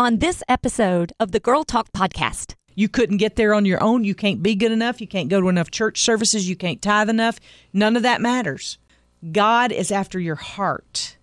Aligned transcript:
on 0.00 0.18
this 0.18 0.44
episode 0.48 1.12
of 1.18 1.32
the 1.32 1.40
Girl 1.40 1.64
Talk 1.64 1.90
podcast. 1.92 2.54
You 2.76 2.88
couldn't 2.88 3.16
get 3.16 3.34
there 3.34 3.52
on 3.52 3.64
your 3.64 3.82
own. 3.82 4.04
You 4.04 4.14
can't 4.14 4.40
be 4.40 4.54
good 4.54 4.70
enough. 4.70 5.00
You 5.00 5.08
can't 5.08 5.28
go 5.28 5.40
to 5.40 5.48
enough 5.48 5.72
church 5.72 6.00
services. 6.00 6.48
You 6.48 6.54
can't 6.54 6.80
tithe 6.80 7.10
enough. 7.10 7.40
None 7.72 7.96
of 7.96 8.04
that 8.04 8.20
matters. 8.20 8.78
God 9.32 9.72
is 9.72 9.90
after 9.90 10.20
your 10.20 10.36
heart. 10.36 11.16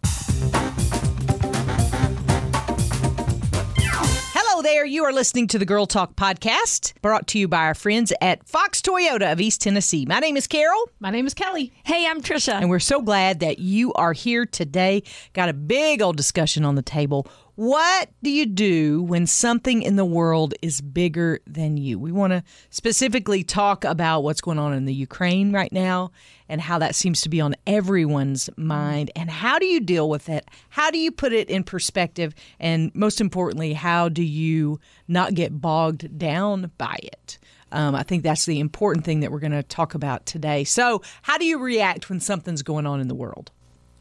Hello 4.37 4.61
there. 4.61 4.85
You 4.85 5.05
are 5.05 5.13
listening 5.13 5.47
to 5.47 5.57
the 5.57 5.65
Girl 5.65 5.85
Talk 5.85 6.17
podcast, 6.17 6.93
brought 7.01 7.27
to 7.27 7.39
you 7.39 7.47
by 7.47 7.63
our 7.63 7.75
friends 7.75 8.11
at 8.19 8.45
Fox 8.45 8.81
Toyota 8.81 9.31
of 9.31 9.39
East 9.39 9.61
Tennessee. 9.61 10.05
My 10.05 10.19
name 10.19 10.35
is 10.35 10.47
Carol. 10.47 10.89
My 10.99 11.11
name 11.11 11.25
is 11.25 11.33
Kelly. 11.33 11.71
Hey, 11.85 12.05
I'm 12.05 12.21
Tricia. 12.21 12.59
And 12.59 12.69
we're 12.69 12.79
so 12.79 13.01
glad 13.01 13.39
that 13.39 13.59
you 13.59 13.93
are 13.93 14.11
here 14.11 14.45
today. 14.45 15.03
Got 15.31 15.47
a 15.47 15.53
big 15.53 16.01
old 16.01 16.17
discussion 16.17 16.65
on 16.65 16.75
the 16.75 16.81
table. 16.81 17.27
What 17.55 18.09
do 18.21 18.29
you 18.29 18.45
do 18.45 19.01
when 19.03 19.27
something 19.27 19.81
in 19.81 19.95
the 19.95 20.03
world 20.03 20.53
is 20.61 20.81
bigger 20.81 21.39
than 21.47 21.77
you? 21.77 21.97
We 21.97 22.11
want 22.11 22.31
to 22.33 22.43
specifically 22.69 23.45
talk 23.45 23.85
about 23.85 24.23
what's 24.23 24.41
going 24.41 24.59
on 24.59 24.73
in 24.73 24.83
the 24.83 24.93
Ukraine 24.93 25.53
right 25.53 25.71
now 25.71 26.11
and 26.49 26.59
how 26.59 26.79
that 26.79 26.95
seems 26.95 27.21
to 27.21 27.29
be 27.29 27.39
on 27.39 27.55
everyone's 27.65 28.49
mind. 28.57 29.09
And 29.15 29.29
how 29.29 29.57
do 29.57 29.65
you 29.65 29.79
deal 29.79 30.09
with 30.09 30.27
it? 30.27 30.49
How 30.67 30.91
do 30.91 30.97
you 30.97 31.13
put 31.13 31.31
it 31.31 31.49
in 31.49 31.63
perspective? 31.63 32.35
And 32.59 32.93
most 32.93 33.21
importantly, 33.21 33.71
how 33.71 34.09
do 34.09 34.21
you 34.21 34.81
not 35.07 35.33
get 35.33 35.61
bogged 35.61 36.17
down 36.17 36.71
by 36.77 36.99
it? 37.01 37.39
Um, 37.71 37.95
I 37.95 38.03
think 38.03 38.23
that's 38.23 38.45
the 38.45 38.59
important 38.59 39.05
thing 39.05 39.21
that 39.21 39.31
we're 39.31 39.39
going 39.39 39.53
to 39.53 39.63
talk 39.63 39.95
about 39.95 40.25
today. 40.25 40.65
So, 40.65 41.01
how 41.21 41.37
do 41.37 41.45
you 41.45 41.57
react 41.57 42.09
when 42.09 42.19
something's 42.19 42.63
going 42.63 42.85
on 42.85 42.99
in 42.99 43.07
the 43.07 43.15
world? 43.15 43.51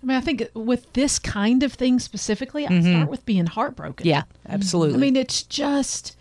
I 0.05 0.07
mean, 0.07 0.17
I 0.19 0.21
think 0.21 0.51
with 0.53 0.93
this 0.93 1.19
kind 1.19 1.63
of 1.63 1.73
thing 1.73 1.99
specifically, 1.99 2.67
I 2.67 2.69
mm-hmm. 2.69 2.93
start 2.93 3.09
with 3.09 3.25
being 3.25 3.47
heartbroken. 3.47 4.07
Yeah, 4.07 4.25
absolutely. 4.47 4.97
I 4.97 4.99
mean, 4.99 5.17
it's 5.17 5.43
just, 5.43 6.15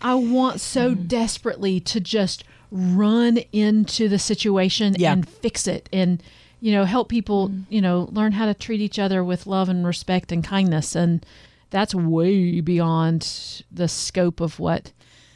I 0.00 0.14
want 0.14 0.60
so 0.60 0.92
mm-hmm. 0.92 1.08
desperately 1.08 1.80
to 1.80 1.98
just 1.98 2.44
run 2.70 3.38
into 3.50 4.08
the 4.08 4.20
situation 4.20 4.94
Yeah. 4.96 5.14
and 5.14 5.28
fix 5.28 5.66
it 5.66 5.88
and, 5.92 6.22
you 6.60 6.70
know, 6.70 6.84
help 6.84 7.08
people, 7.08 7.48
mm-hmm. 7.48 7.74
you 7.74 7.80
know, 7.80 8.08
learn 8.12 8.30
how 8.30 8.46
to 8.46 8.54
treat 8.54 8.80
each 8.80 9.00
other 9.00 9.24
with 9.24 9.48
love 9.48 9.68
and 9.68 9.84
respect 9.84 10.30
and 10.30 10.44
kindness. 10.44 10.94
And 10.94 11.26
that's 11.70 11.92
way 11.92 12.60
beyond 12.60 13.64
the 13.72 13.88
scope 13.88 14.40
of 14.40 14.60
what 14.60 14.92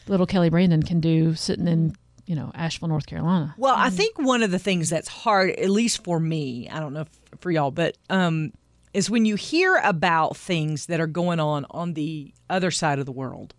little 0.06 0.27
Kelly 0.27 0.51
Brandon 0.51 0.84
can 0.84 1.01
do 1.01 1.34
sitting 1.34 1.67
in, 1.67 1.97
you 2.29 2.37
know, 2.37 2.53
Asheville, 2.55 2.91
North 2.91 3.07
Carolina. 3.07 3.55
Well, 3.57 3.75
I 3.75 3.89
think 3.89 4.19
one 4.19 4.43
of 4.43 4.51
the 4.51 4.59
things 4.59 4.91
that's 4.91 5.09
hard, 5.09 5.51
at 5.53 5.71
least 5.71 6.05
for 6.05 6.21
me, 6.21 6.69
I 6.69 6.79
don't 6.79 6.93
know 6.93 7.01
if 7.01 7.09
for 7.41 7.51
y'all, 7.51 7.70
but 7.70 7.97
um, 8.11 8.53
is 8.93 9.09
when 9.09 9.25
you 9.25 9.35
hear 9.35 9.81
about 9.83 10.37
things 10.37 10.87
that 10.87 11.01
are 11.01 11.07
going 11.07 11.41
on 11.41 11.65
on 11.70 11.95
the 11.95 12.35
other 12.51 12.70
side 12.70 12.98
of 12.98 13.07
the 13.07 13.12
world, 13.12 13.55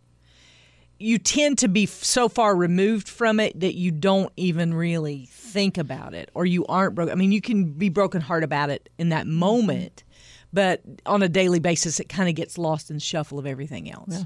you 1.00 1.18
tend 1.18 1.58
to 1.60 1.68
be 1.68 1.84
f- 1.84 1.90
so 1.90 2.30
far 2.30 2.56
removed 2.56 3.10
from 3.10 3.40
it 3.40 3.60
that 3.60 3.74
you 3.76 3.90
don't 3.90 4.32
even 4.38 4.76
really 4.76 5.28
think 5.32 5.80
about 5.80 6.14
it, 6.14 6.30
or 6.36 6.46
you 6.46 6.64
aren't 6.68 6.94
broken. 6.94 7.12
I 7.12 7.16
mean, 7.16 7.32
you 7.32 7.42
can 7.42 7.72
be 7.72 7.90
broken 7.90 8.22
heart 8.22 8.44
about 8.44 8.70
it 8.70 8.88
in 9.00 9.10
that 9.10 9.26
moment, 9.26 10.04
but 10.54 10.84
on 11.08 11.24
a 11.24 11.30
daily 11.30 11.60
basis, 11.60 12.00
it 12.00 12.08
kind 12.08 12.30
of 12.30 12.36
gets 12.36 12.60
lost 12.60 12.92
in 12.92 12.98
the 12.98 13.02
shuffle 13.02 13.40
of 13.40 13.48
everything 13.48 13.90
else. 13.92 14.10
Yeah, 14.10 14.24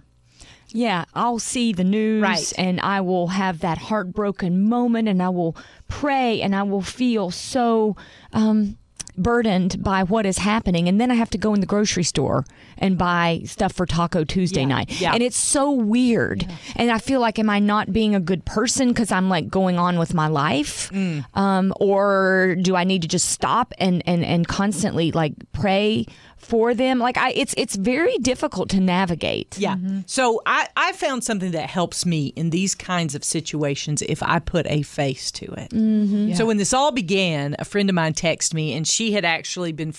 I'll 1.13 1.39
see 1.39 1.71
the 1.73 1.83
news 1.83 2.21
Right. 2.21 2.53
and 2.57 2.79
I 2.81 3.01
will 3.01 3.27
have 3.27 3.59
that 3.59 3.77
heartbroken 3.77 4.67
moment 4.67 5.07
and 5.07 5.21
I 5.21 5.29
will 5.29 5.55
pray 5.87 6.41
and 6.41 6.55
I 6.55 6.63
will 6.63 6.81
feel 6.81 7.29
so 7.31 7.95
um, 8.33 8.77
burdened 9.15 9.83
by 9.83 10.01
what 10.03 10.25
is 10.25 10.39
happening. 10.39 10.87
And 10.87 10.99
then 10.99 11.11
I 11.11 11.13
have 11.13 11.29
to 11.31 11.37
go 11.37 11.53
in 11.53 11.59
the 11.59 11.67
grocery 11.67 12.03
store 12.03 12.45
and 12.79 12.97
buy 12.97 13.41
stuff 13.45 13.71
for 13.73 13.85
Taco 13.85 14.23
Tuesday 14.23 14.65
night. 14.65 14.99
yeah. 14.99 15.13
And 15.13 15.21
it's 15.21 15.37
so 15.37 15.69
weird. 15.71 16.47
And 16.75 16.89
I 16.89 16.97
feel 16.97 17.19
like, 17.21 17.37
am 17.37 17.47
I 17.49 17.59
not 17.59 17.93
being 17.93 18.15
a 18.15 18.19
good 18.19 18.43
person 18.43 18.87
because 18.87 19.11
I'm 19.11 19.29
like 19.29 19.49
going 19.49 19.77
on 19.77 19.99
with 19.99 20.15
my 20.15 20.27
life? 20.27 20.89
Mm. 20.91 21.25
Um, 21.35 21.73
or 21.79 22.55
do 22.61 22.75
I 22.75 22.83
need 22.85 23.03
to 23.03 23.07
just 23.07 23.29
stop 23.29 23.73
and, 23.77 24.01
and, 24.07 24.25
and 24.25 24.47
constantly 24.47 25.11
like 25.11 25.33
pray 25.51 26.07
for 26.43 26.73
them? 26.73 26.99
Like 26.99 27.17
I, 27.17 27.31
it's, 27.31 27.53
it's 27.57 27.75
very 27.75 28.17
difficult 28.17 28.69
to 28.69 28.79
navigate. 28.79 29.57
Yeah. 29.57 29.77
So 30.05 30.41
I, 30.45 30.67
I 30.75 30.91
found 30.93 31.23
something 31.23 31.51
that 31.51 31.69
helps 31.69 32.05
me 32.05 32.27
in 32.35 32.49
these 32.49 32.75
kinds 32.75 33.15
of 33.15 33.23
situations 33.23 34.01
if 34.01 34.21
I 34.21 34.39
put 34.39 34.65
a 34.67 34.81
face 34.81 35.31
to 35.31 35.45
it. 35.53 35.69
Mm-hmm. 35.71 36.33
So 36.33 36.45
when 36.45 36.57
this 36.57 36.73
all 36.73 36.91
began, 36.91 37.55
a 37.59 37.65
friend 37.65 37.89
of 37.89 37.95
mine 37.95 38.13
texted 38.13 38.53
me, 38.53 38.73
and 38.73 38.87
she 38.87 39.13
had 39.13 39.25
actually 39.25 39.71
been 39.71 39.93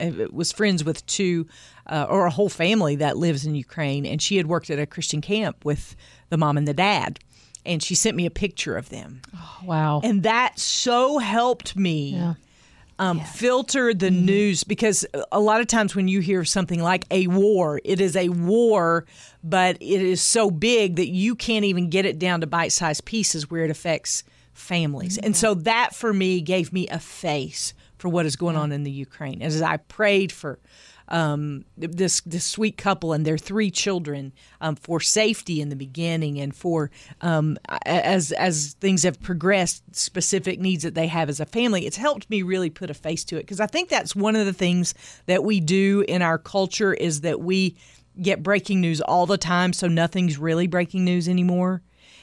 uh, 0.00 0.26
was 0.30 0.52
friends 0.52 0.84
with 0.84 1.04
two 1.06 1.46
uh, 1.86 2.06
or 2.08 2.26
a 2.26 2.30
whole 2.30 2.48
family 2.48 2.96
that 2.96 3.16
lives 3.16 3.46
in 3.46 3.54
Ukraine, 3.54 4.04
and 4.06 4.20
she 4.20 4.36
had 4.36 4.46
worked 4.46 4.70
at 4.70 4.78
a 4.78 4.86
Christian 4.86 5.20
camp 5.20 5.64
with 5.64 5.96
the 6.28 6.36
mom 6.36 6.56
and 6.56 6.68
the 6.68 6.74
dad. 6.74 7.18
And 7.66 7.82
she 7.82 7.94
sent 7.94 8.16
me 8.16 8.24
a 8.24 8.30
picture 8.30 8.76
of 8.76 8.88
them. 8.88 9.20
Wow. 9.62 10.00
And 10.02 10.22
that 10.22 10.58
so 10.58 11.18
helped 11.18 11.76
me 11.76 12.12
Yeah. 12.12 12.34
Um, 12.98 13.20
filter 13.20 13.94
the 13.94 14.10
news 14.10 14.64
because 14.64 15.06
a 15.30 15.40
lot 15.40 15.60
of 15.60 15.66
times 15.66 15.94
when 15.94 16.08
you 16.08 16.20
hear 16.20 16.44
something 16.44 16.82
like 16.82 17.04
a 17.10 17.26
war, 17.28 17.80
it 17.84 18.00
is 18.00 18.16
a 18.16 18.28
war, 18.28 19.06
but 19.44 19.76
it 19.80 20.02
is 20.02 20.20
so 20.20 20.50
big 20.50 20.96
that 20.96 21.08
you 21.08 21.34
can't 21.34 21.64
even 21.64 21.90
get 21.90 22.04
it 22.04 22.18
down 22.18 22.40
to 22.40 22.46
bite 22.46 22.72
sized 22.72 23.04
pieces 23.04 23.50
where 23.50 23.64
it 23.64 23.70
affects 23.70 24.24
families. 24.52 25.18
And 25.18 25.36
so 25.36 25.54
that 25.54 25.94
for 25.94 26.12
me 26.12 26.40
gave 26.40 26.72
me 26.72 26.88
a 26.88 26.98
face 26.98 27.74
for 27.98 28.08
what 28.08 28.26
is 28.26 28.36
going 28.36 28.56
on 28.56 28.72
in 28.72 28.84
the 28.84 28.90
Ukraine. 28.90 29.42
As 29.42 29.60
I 29.62 29.76
prayed 29.76 30.32
for 30.32 30.58
um, 31.08 31.64
this 31.76 32.20
this 32.22 32.44
sweet 32.44 32.76
couple 32.76 33.12
and 33.12 33.24
their 33.24 33.38
three 33.38 33.70
children 33.70 34.32
um, 34.60 34.76
for 34.76 35.00
safety 35.00 35.60
in 35.60 35.68
the 35.68 35.76
beginning 35.76 36.38
and 36.38 36.54
for 36.54 36.90
um, 37.20 37.58
as 37.86 38.32
as 38.32 38.76
things 38.80 39.02
have 39.02 39.20
progressed, 39.20 39.82
specific 39.94 40.60
needs 40.60 40.82
that 40.82 40.94
they 40.94 41.06
have 41.06 41.28
as 41.28 41.40
a 41.40 41.46
family. 41.46 41.86
It's 41.86 41.96
helped 41.96 42.28
me 42.30 42.42
really 42.42 42.70
put 42.70 42.90
a 42.90 42.94
face 42.94 43.24
to 43.24 43.36
it 43.36 43.42
because 43.42 43.60
I 43.60 43.66
think 43.66 43.88
that's 43.88 44.14
one 44.14 44.36
of 44.36 44.46
the 44.46 44.52
things 44.52 44.94
that 45.26 45.44
we 45.44 45.60
do 45.60 46.04
in 46.06 46.22
our 46.22 46.38
culture 46.38 46.92
is 46.92 47.22
that 47.22 47.40
we 47.40 47.76
get 48.20 48.42
breaking 48.42 48.80
news 48.80 49.00
all 49.00 49.26
the 49.26 49.38
time, 49.38 49.72
so 49.72 49.86
nothing's 49.86 50.38
really 50.38 50.66
breaking 50.66 51.04
news 51.04 51.28
anymore. 51.28 51.82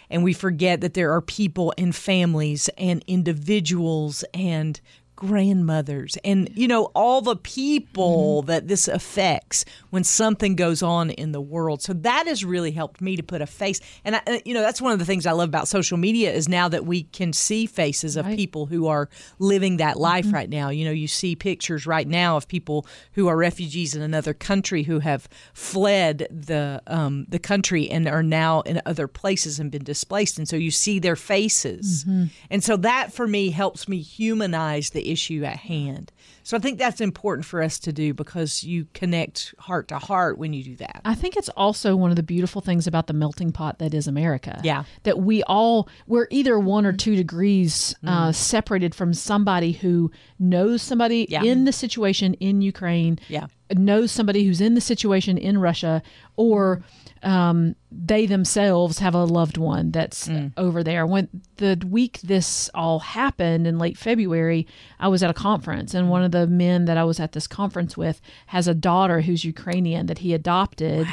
And 0.10 0.24
we 0.24 0.34
forget 0.34 0.82
that 0.82 0.94
there 0.94 1.12
are 1.14 1.22
people 1.22 1.74
and 1.78 1.96
families 1.96 2.70
and 2.78 3.04
individuals 3.08 4.24
and 4.34 4.80
grandmothers 5.16 6.18
and 6.26 6.50
you 6.56 6.68
know 6.68 6.86
all 6.94 7.22
the 7.22 7.36
people 7.36 8.42
mm-hmm. 8.42 8.48
that 8.48 8.68
this 8.68 8.88
affects 8.88 9.64
when 9.90 10.04
something 10.04 10.56
goes 10.56 10.84
on 10.84 11.10
in 11.10 11.32
the 11.32 11.42
world. 11.42 11.82
So 11.82 11.94
that 11.94 12.28
has 12.28 12.44
really 12.44 12.72
helped 12.72 13.00
me 13.02 13.16
to 13.16 13.24
put 13.24 13.42
a 13.42 13.48
face. 13.48 13.80
And 14.04 14.18
I, 14.18 14.42
you 14.46 14.54
know 14.54 14.62
that's 14.62 14.82
one 14.82 14.92
of 14.92 15.00
the 15.00 15.06
things 15.06 15.26
i 15.26 15.32
love 15.32 15.50
about 15.50 15.68
social 15.68 15.98
media 15.98 16.34
is 16.34 16.50
now 16.50 16.68
that 16.70 16.86
we 16.86 17.04
can 17.04 17.32
see 17.34 17.66
faces 17.66 18.18
of 18.18 18.26
people 18.26 18.66
who 18.66 18.88
are 18.88 19.10
living 19.40 19.78
that 19.78 19.98
life 19.98 20.26
mm-hmm. 20.26 20.36
right 20.36 20.50
now. 20.50 20.70
You 20.70 20.86
know 20.86 20.92
you 20.92 21.08
see 21.08 21.36
pictures 21.36 21.88
right 21.88 22.08
now 22.08 22.36
of 22.36 22.48
people 22.48 22.86
who 23.14 23.28
are 23.28 23.38
refugees 23.38 23.96
in 23.96 24.02
another 24.02 24.34
country 24.34 24.84
who 24.84 25.00
have 25.00 25.30
fled 25.54 26.28
the 26.30 26.82
um, 26.88 27.26
the 27.30 27.40
country 27.40 27.90
and 27.90 28.08
are 28.08 28.24
now 28.24 28.62
in 28.62 28.82
other 28.86 29.08
places 29.08 29.60
and 29.60 29.72
been 29.72 29.84
displaced. 29.84 30.38
And 30.38 30.48
so 30.48 30.56
you 30.56 30.72
see 30.72 31.00
their 31.00 31.16
faces. 31.16 32.04
Mm-hmm. 32.04 32.26
And 32.50 32.64
so 32.64 32.76
that 32.78 33.14
for 33.14 33.28
me 33.28 33.52
helps 33.52 33.88
me 33.88 34.02
humanize 34.02 34.90
the 34.90 35.05
issue 35.12 35.44
at 35.44 35.58
hand 35.58 36.12
so 36.44 36.56
i 36.58 36.60
think 36.60 36.78
that's 36.78 37.02
important 37.02 37.46
for 37.46 37.62
us 37.62 37.80
to 37.80 37.92
do 37.94 38.14
because 38.14 38.64
you 38.64 38.88
connect 38.94 39.54
heart 39.60 39.88
to 39.88 39.98
heart 40.00 40.38
when 40.38 40.54
you 40.54 40.64
do 40.64 40.76
that 40.76 41.02
I 41.06 41.14
think 41.16 41.36
it's 41.38 41.50
also 41.50 41.96
one 41.96 42.10
of 42.10 42.16
the 42.16 42.24
beautiful 42.24 42.62
things 42.62 42.88
about 42.88 43.08
the 43.08 43.14
melting 43.14 43.52
pot 43.52 43.78
that 43.80 43.94
is 43.94 44.08
America. 44.08 44.60
Yeah. 44.64 44.84
That 45.04 45.20
we 45.20 45.44
all, 45.44 45.88
we're 46.08 46.28
either 46.32 46.58
one 46.60 46.86
or 46.86 46.94
two 46.94 47.16
degrees 47.16 47.96
uh, 48.06 48.32
separated 48.32 48.96
from 48.96 49.14
somebody 49.14 49.72
who 49.74 50.12
knows 50.40 50.82
somebody 50.82 51.28
Yeah. 51.30 51.44
in 51.44 51.66
the 51.66 51.72
situation 51.72 52.34
in 52.36 52.62
Ukraine, 52.62 53.20
Yeah. 53.30 53.48
Knows 53.74 54.12
somebody 54.12 54.46
who's 54.46 54.62
in 54.62 54.76
the 54.76 54.82
situation 54.82 55.38
in 55.38 55.58
Russia, 55.58 56.04
or 56.36 56.84
um, 57.24 57.76
they 57.92 58.28
themselves 58.28 59.00
have 59.00 59.16
a 59.16 59.24
loved 59.24 59.58
one 59.58 59.90
that's 59.92 60.28
mm. 60.28 60.52
over 60.58 60.84
there. 60.84 61.08
When 61.08 61.28
the 61.58 61.82
week 61.90 62.20
this 62.22 62.70
all 62.76 63.00
happened 63.00 63.66
in 63.66 63.80
late 63.80 63.98
February, 63.98 64.68
I 65.00 65.08
was 65.08 65.24
at 65.24 65.32
a 65.32 65.34
conference, 65.34 65.94
and 65.96 66.10
one 66.10 66.24
of 66.24 66.32
the 66.32 66.46
men 66.46 66.86
that 66.86 66.98
I 66.98 67.04
was 67.04 67.20
at 67.20 67.32
this 67.32 67.48
conference 67.48 67.98
with 67.98 68.22
has 68.48 68.68
a 68.68 68.76
daughter 68.76 69.22
who's 69.22 69.44
Ukrainian 69.44 70.06
that 70.06 70.20
he 70.20 70.34
adopted. 70.34 71.08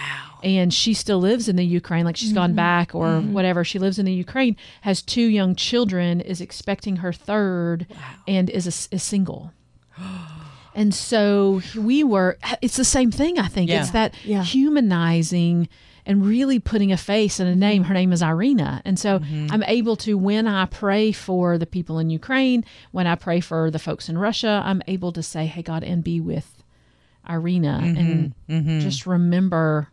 And 0.44 0.74
she 0.74 0.92
still 0.92 1.20
lives 1.20 1.48
in 1.48 1.54
the 1.54 1.64
Ukraine, 1.64 2.04
like 2.04 2.16
she's 2.16 2.32
gone 2.32 2.50
mm-hmm. 2.50 2.56
back 2.56 2.96
or 2.96 3.06
mm-hmm. 3.06 3.32
whatever. 3.32 3.62
She 3.62 3.78
lives 3.78 4.00
in 4.00 4.06
the 4.06 4.12
Ukraine, 4.12 4.56
has 4.80 5.00
two 5.00 5.22
young 5.22 5.54
children, 5.54 6.20
is 6.20 6.40
expecting 6.40 6.96
her 6.96 7.12
third, 7.12 7.86
and 8.26 8.50
is 8.50 8.66
a, 8.66 8.94
is 8.94 9.02
single. 9.04 9.52
And 10.74 10.94
so 10.94 11.60
we 11.76 12.02
were, 12.02 12.38
it's 12.60 12.76
the 12.76 12.84
same 12.84 13.10
thing, 13.10 13.38
I 13.38 13.48
think. 13.48 13.70
Yeah. 13.70 13.82
It's 13.82 13.90
that 13.90 14.14
Yeah. 14.24 14.42
humanizing 14.42 15.68
and 16.04 16.26
really 16.26 16.58
putting 16.58 16.90
a 16.90 16.96
face 16.96 17.38
and 17.38 17.48
a 17.48 17.54
name. 17.54 17.82
Mm-hmm. 17.82 17.88
Her 17.88 17.94
name 17.94 18.12
is 18.12 18.22
Irina. 18.22 18.82
And 18.84 18.98
so 18.98 19.18
mm-hmm. 19.20 19.48
I'm 19.50 19.62
able 19.64 19.96
to, 19.96 20.16
when 20.18 20.46
I 20.48 20.66
pray 20.66 21.12
for 21.12 21.58
the 21.58 21.66
people 21.66 21.98
in 21.98 22.10
Ukraine, 22.10 22.64
when 22.90 23.06
I 23.06 23.14
pray 23.14 23.40
for 23.40 23.70
the 23.70 23.78
folks 23.78 24.08
in 24.08 24.18
Russia, 24.18 24.62
I'm 24.64 24.82
able 24.88 25.12
to 25.12 25.22
say, 25.22 25.46
hey, 25.46 25.62
God, 25.62 25.84
and 25.84 26.02
be 26.02 26.20
with 26.20 26.64
Irina 27.28 27.80
mm-hmm. 27.82 28.32
and 28.48 28.80
just 28.80 29.06
remember 29.06 29.88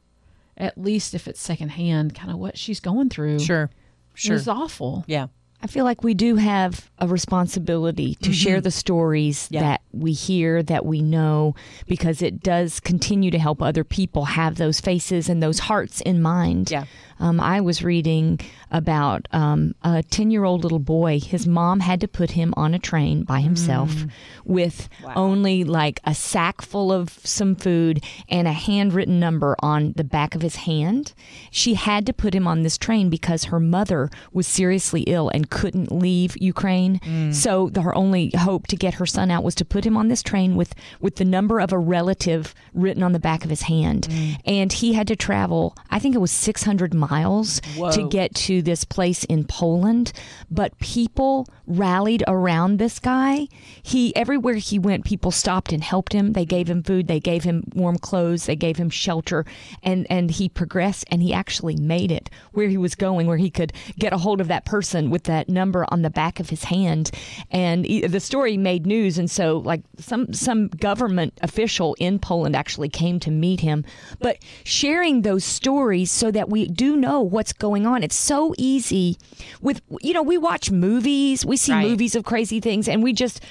at 0.58 0.78
least 0.78 1.14
if 1.14 1.28
it's 1.28 1.40
secondhand, 1.40 2.16
kind 2.16 2.32
of 2.32 2.38
what 2.38 2.58
she's 2.58 2.80
going 2.80 3.10
through. 3.10 3.40
Sure. 3.40 3.70
Sure. 4.16 4.36
It's 4.36 4.48
awful. 4.48 5.06
Yeah. 5.08 5.28
I 5.62 5.68
feel 5.68 5.84
like 5.84 6.04
we 6.04 6.14
do 6.14 6.36
have 6.38 6.90
a 7.00 7.08
responsibility 7.08 8.16
to 8.22 8.32
share 8.34 8.62
the 8.62 8.72
stories 8.72 9.46
Mm-hmm. 9.46 9.54
Yeah. 9.56 9.62
that 9.62 9.82
we 9.92 10.14
hear, 10.14 10.64
that 10.64 10.86
we 10.86 11.02
know, 11.02 11.56
because 11.88 12.22
it 12.22 12.42
does 12.42 12.80
continue 12.80 13.32
to 13.32 13.40
help 13.40 13.62
other 13.62 13.84
people 13.84 14.26
have 14.26 14.56
those 14.56 14.80
faces 14.80 15.28
and 15.30 15.42
those 15.44 15.60
hearts 15.60 16.02
in 16.02 16.22
mind. 16.22 16.72
Yeah. 16.72 16.86
Um, 17.20 17.40
I 17.40 17.62
was 17.62 17.84
reading 17.84 18.40
about 18.72 19.28
um, 19.32 19.74
a 19.84 20.04
10 20.04 20.32
year 20.32 20.44
old 20.44 20.64
little 20.64 20.80
boy. 20.80 21.20
His 21.20 21.46
mom 21.48 21.80
had 21.82 22.00
to 22.02 22.08
put 22.08 22.32
him 22.32 22.54
on 22.56 22.74
a 22.74 22.80
train 22.80 23.24
by 23.24 23.42
himself 23.42 23.90
Mm. 23.90 24.10
with 24.46 24.88
only 25.16 25.64
like 25.64 26.00
a 26.06 26.14
sack 26.16 26.62
full 26.62 26.92
of 26.92 27.20
some 27.24 27.56
food 27.56 28.04
and 28.30 28.48
a 28.48 28.54
handwritten 28.54 29.20
number 29.20 29.56
on 29.60 29.94
the 29.96 30.04
back 30.04 30.36
of 30.36 30.42
his 30.42 30.58
hand. 30.58 31.14
She 31.52 31.74
had 31.74 32.06
to 32.06 32.14
put 32.14 32.34
him 32.36 32.48
on 32.48 32.62
this 32.64 32.78
train 32.78 33.10
because 33.10 33.46
her 33.46 33.60
mother 33.60 34.10
was 34.32 34.48
seriously 34.48 35.02
ill 35.02 35.30
and 35.30 35.50
couldn't 35.50 35.92
leave 35.92 36.38
Ukraine. 36.38 37.00
Mm. 37.00 37.34
So 37.34 37.70
the, 37.70 37.82
her 37.82 37.96
only 37.96 38.32
hope 38.38 38.68
to 38.68 38.76
get 38.76 38.96
her 38.96 39.06
son 39.06 39.32
out 39.32 39.44
was 39.44 39.56
to 39.56 39.66
put 39.66 39.86
him 39.86 39.98
on 39.98 40.08
this 40.08 40.22
train 40.24 40.56
with, 40.56 40.74
with 41.02 41.16
the 41.16 41.26
number 41.26 41.60
of 41.60 41.74
a 41.74 41.78
relative 41.80 42.54
written 42.74 43.02
on 43.04 43.14
the 43.14 43.20
back 43.20 43.44
of 43.44 43.50
his 43.50 43.64
hand. 43.64 44.08
Mm. 44.10 44.38
And 44.46 44.74
he 44.74 44.94
had 44.94 45.08
to 45.08 45.16
travel, 45.16 45.76
I 45.90 45.98
think 46.00 46.14
it 46.16 46.20
was 46.20 46.32
600 46.32 46.94
miles 46.94 47.09
to 47.10 47.62
Whoa. 48.02 48.08
get 48.08 48.36
to 48.36 48.62
this 48.62 48.84
place 48.84 49.24
in 49.26 49.44
Poland. 49.46 50.12
But 50.50 50.78
people 50.80 51.48
rallied 51.68 52.24
around 52.28 52.78
this 52.78 53.00
guy. 53.00 53.48
He 53.82 54.16
everywhere 54.16 54.56
he 54.56 54.80
went, 54.80 55.06
people 55.06 55.32
stopped 55.32 55.72
and 55.72 55.84
helped 55.84 56.14
him. 56.14 56.34
They 56.34 56.46
gave 56.46 56.70
him 56.70 56.84
food, 56.84 57.08
they 57.08 57.20
gave 57.20 57.44
him 57.44 57.64
warm 57.74 57.98
clothes, 57.98 58.46
they 58.46 58.56
gave 58.56 58.78
him 58.78 58.90
shelter, 58.90 59.46
and 59.84 60.08
and 60.10 60.32
he 60.32 60.50
progressed 60.50 61.06
and 61.12 61.22
he 61.22 61.34
actually 61.34 61.76
made 61.76 62.12
it 62.12 62.30
where 62.54 62.68
he 62.68 62.78
was 62.78 62.96
going, 62.96 63.28
where 63.28 63.38
he 63.38 63.50
could 63.50 63.74
get 63.98 64.14
a 64.14 64.18
hold 64.18 64.42
of 64.42 64.48
that 64.48 64.66
person 64.66 65.10
with 65.10 65.24
that 65.24 65.50
number 65.50 65.86
on 65.90 66.02
the 66.02 66.10
back 66.10 66.40
of 66.40 66.50
his 66.50 66.66
hand. 66.66 67.12
And 67.52 67.86
he- 67.86 68.08
the 68.08 68.20
story 68.20 68.58
made 68.58 68.86
news, 68.86 69.18
and 69.18 69.30
so 69.30 69.58
like 69.60 69.82
some 70.00 70.34
some 70.34 70.68
government 70.70 71.34
official 71.42 71.96
in 72.00 72.20
Poland 72.20 72.56
actually 72.56 72.90
came 72.90 73.20
to 73.20 73.32
meet 73.32 73.60
him. 73.60 73.86
But 74.20 74.38
sharing 74.64 75.22
those 75.22 75.44
stories 75.44 76.12
so 76.12 76.32
that 76.32 76.50
we 76.50 76.68
do 76.68 76.96
know 77.00 77.22
what's 77.22 77.54
going 77.54 77.86
on. 77.86 78.04
It's 78.04 78.16
so 78.16 78.54
easy 78.58 79.18
with 79.62 79.82
you 80.02 80.14
know 80.14 80.24
we 80.24 80.38
watch 80.38 80.72
movies, 80.72 81.46
we 81.46 81.58
see 81.58 81.72
Right. 81.74 81.88
movies 81.88 82.16
of 82.16 82.24
crazy 82.24 82.60
things, 82.60 82.88
and 82.88 83.02
we 83.04 83.14
just 83.14 83.42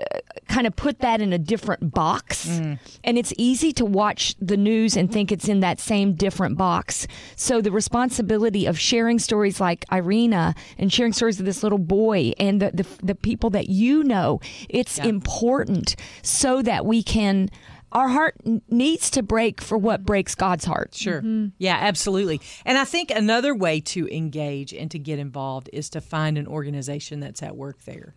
uh, 0.00 0.18
kind 0.48 0.66
of 0.66 0.74
put 0.74 1.00
that 1.00 1.20
in 1.20 1.32
a 1.34 1.38
different 1.38 1.92
box. 1.92 2.46
Mm. 2.48 2.78
And 3.04 3.18
it's 3.18 3.32
easy 3.36 3.72
to 3.74 3.84
watch 3.84 4.34
the 4.40 4.56
news 4.56 4.96
and 4.96 5.12
think 5.12 5.30
it's 5.30 5.48
in 5.48 5.60
that 5.60 5.78
same 5.80 6.14
different 6.14 6.56
box. 6.56 7.06
So 7.36 7.60
the 7.60 7.70
responsibility 7.70 8.64
of 8.66 8.78
sharing 8.78 9.18
stories 9.18 9.60
like 9.60 9.84
Irina 9.92 10.54
and 10.78 10.90
sharing 10.90 11.12
stories 11.12 11.38
of 11.40 11.46
this 11.46 11.62
little 11.62 11.78
boy 11.78 12.32
and 12.38 12.60
the, 12.62 12.70
the, 12.72 12.86
the 13.02 13.14
people 13.14 13.50
that 13.50 13.68
you 13.68 14.02
know, 14.02 14.40
it's 14.68 14.98
important 14.98 15.94
so 16.22 16.62
that 16.62 16.86
we 16.86 17.02
can. 17.02 17.50
Our 17.92 18.08
heart 18.08 18.34
needs 18.68 19.10
to 19.10 19.22
break 19.22 19.60
for 19.60 19.76
what 19.78 20.04
breaks 20.04 20.34
God's 20.34 20.64
heart. 20.64 20.94
Sure. 20.94 21.22
Yeah, 21.58 21.76
absolutely. 21.80 22.40
And 22.64 22.76
I 22.78 22.84
think 22.84 23.10
another 23.10 23.54
way 23.54 23.80
to 23.80 24.08
engage 24.08 24.72
and 24.72 24.90
to 24.90 24.98
get 24.98 25.18
involved 25.18 25.68
is 25.72 25.90
to 25.90 26.00
find 26.00 26.38
an 26.38 26.46
organization 26.46 27.20
that's 27.20 27.42
at 27.42 27.56
work 27.56 27.84
there. 27.84 28.14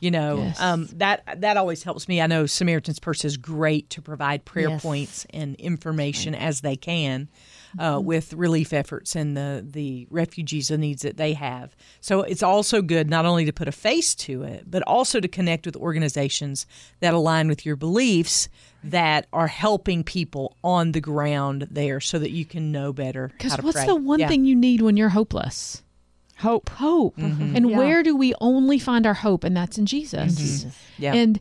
You 0.00 0.10
know, 0.10 0.36
Yes. 0.36 0.60
um, 0.60 0.86
that 0.92 1.40
that 1.40 1.56
always 1.56 1.82
helps 1.82 2.06
me. 2.08 2.20
I 2.20 2.26
know 2.28 2.44
Samaritan's 2.44 2.98
Purse 3.00 3.24
is 3.24 3.36
great 3.38 3.88
to 3.90 4.02
provide 4.02 4.44
prayer 4.44 4.68
Yes. 4.68 4.82
points 4.82 5.26
and 5.30 5.56
information 5.56 6.34
as 6.34 6.60
they 6.60 6.76
can 6.76 7.28
uh, 7.78 8.00
with 8.02 8.32
relief 8.32 8.72
efforts 8.72 9.14
and 9.16 9.36
the 9.36 9.64
the 9.68 10.06
refugees 10.10 10.70
and 10.70 10.80
needs 10.80 11.02
that 11.02 11.16
they 11.16 11.32
have. 11.34 11.74
So 12.00 12.22
it's 12.22 12.42
also 12.42 12.82
good 12.82 13.08
not 13.10 13.26
only 13.26 13.44
to 13.44 13.52
put 13.52 13.68
a 13.68 13.72
face 13.72 14.14
to 14.16 14.42
it, 14.42 14.70
but 14.70 14.82
also 14.82 15.20
to 15.20 15.28
connect 15.28 15.66
with 15.66 15.76
organizations 15.76 16.66
that 17.00 17.14
align 17.14 17.48
with 17.48 17.66
your 17.66 17.76
beliefs 17.76 18.48
that 18.84 19.26
are 19.32 19.48
helping 19.48 20.04
people 20.04 20.56
on 20.62 20.92
the 20.92 21.00
ground 21.00 21.66
there, 21.70 22.00
so 22.00 22.18
that 22.18 22.30
you 22.30 22.44
can 22.44 22.70
know 22.70 22.92
better. 22.92 23.28
Because 23.28 23.58
what's 23.62 23.78
pray. 23.78 23.86
the 23.86 23.96
one 23.96 24.20
Yeah. 24.20 24.28
thing 24.28 24.44
you 24.44 24.54
need 24.54 24.80
when 24.82 24.96
you're 24.96 25.08
hopeless? 25.10 25.82
Hope. 26.38 26.68
Hope. 26.68 27.16
Mm-hmm. 27.16 27.56
And 27.56 27.70
Yeah. 27.70 27.78
where 27.78 28.02
do 28.02 28.14
we 28.14 28.34
only 28.40 28.78
find 28.78 29.06
our 29.06 29.14
hope? 29.14 29.42
And 29.42 29.56
that's 29.56 29.78
in 29.78 29.86
Jesus. 29.86 30.34
Mm-hmm. 30.38 30.68
Yeah. 31.02 31.14
And 31.14 31.40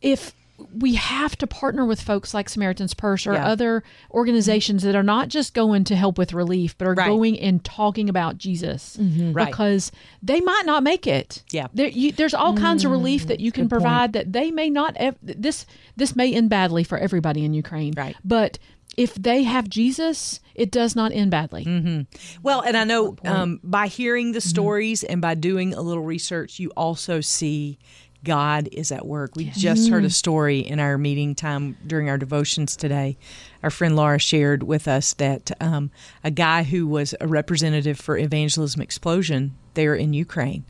if 0.00 0.32
we 0.72 0.94
have 0.94 1.36
to 1.36 1.46
partner 1.46 1.84
with 1.84 2.00
folks 2.00 2.32
like 2.32 2.48
Samaritan's 2.48 2.94
Purse 2.94 3.26
or 3.26 3.34
Yeah. 3.34 3.46
other 3.46 3.82
organizations 4.12 4.82
that 4.82 4.94
are 4.94 5.02
not 5.02 5.28
just 5.28 5.52
going 5.52 5.84
to 5.84 5.96
help 5.96 6.16
with 6.16 6.32
relief, 6.32 6.78
but 6.78 6.86
are 6.86 6.94
Right. 6.94 7.08
going 7.08 7.38
and 7.40 7.62
talking 7.64 8.08
about 8.08 8.38
Jesus 8.38 8.96
mm-hmm. 9.00 9.32
Right. 9.32 9.46
because 9.46 9.90
they 10.22 10.40
might 10.40 10.62
not 10.64 10.82
make 10.82 11.06
it. 11.06 11.42
Yeah. 11.50 11.66
There, 11.74 11.88
you, 11.88 12.12
there's 12.12 12.34
all 12.34 12.56
kinds 12.56 12.84
of 12.84 12.92
relief 12.92 13.24
mm, 13.24 13.28
that 13.28 13.40
you 13.40 13.50
can 13.50 13.68
provide 13.68 14.12
that 14.12 14.32
they 14.32 14.50
may 14.50 14.70
not. 14.70 14.96
Ev- 14.96 15.18
this 15.22 15.66
this 15.96 16.14
may 16.14 16.32
end 16.32 16.50
badly 16.50 16.84
for 16.84 16.98
everybody 16.98 17.44
in 17.44 17.52
Ukraine. 17.52 17.94
Right. 17.96 18.16
But 18.24 18.58
if 18.96 19.14
they 19.14 19.42
have 19.42 19.68
Jesus, 19.68 20.38
it 20.54 20.70
does 20.70 20.94
not 20.94 21.10
end 21.12 21.30
badly. 21.32 21.64
Mm-hmm. 21.64 22.02
Well, 22.42 22.60
and 22.60 22.76
I 22.76 22.84
know 22.84 23.16
um, 23.24 23.58
by 23.64 23.88
hearing 23.88 24.32
the 24.32 24.38
mm-hmm. 24.38 24.48
stories 24.48 25.02
and 25.02 25.20
by 25.20 25.34
doing 25.34 25.74
a 25.74 25.80
little 25.80 26.04
research, 26.04 26.60
you 26.60 26.70
also 26.76 27.20
see 27.20 27.78
God 28.24 28.68
is 28.72 28.90
at 28.90 29.06
work. 29.06 29.36
We 29.36 29.46
just 29.46 29.90
heard 29.90 30.04
a 30.04 30.10
story 30.10 30.60
in 30.60 30.80
our 30.80 30.98
meeting 30.98 31.34
time 31.34 31.76
during 31.86 32.08
our 32.08 32.18
devotions 32.18 32.76
today. 32.76 33.16
Our 33.62 33.70
friend 33.70 33.94
Laura 33.94 34.18
shared 34.18 34.62
with 34.62 34.88
us 34.88 35.12
that 35.14 35.50
um, 35.60 35.90
a 36.24 36.30
guy 36.30 36.62
who 36.64 36.86
was 36.86 37.14
a 37.20 37.28
representative 37.28 37.98
for 38.00 38.18
Evangelism 38.18 38.80
Explosion 38.80 39.54
there 39.74 39.94
in 39.94 40.12
Ukraine, 40.14 40.64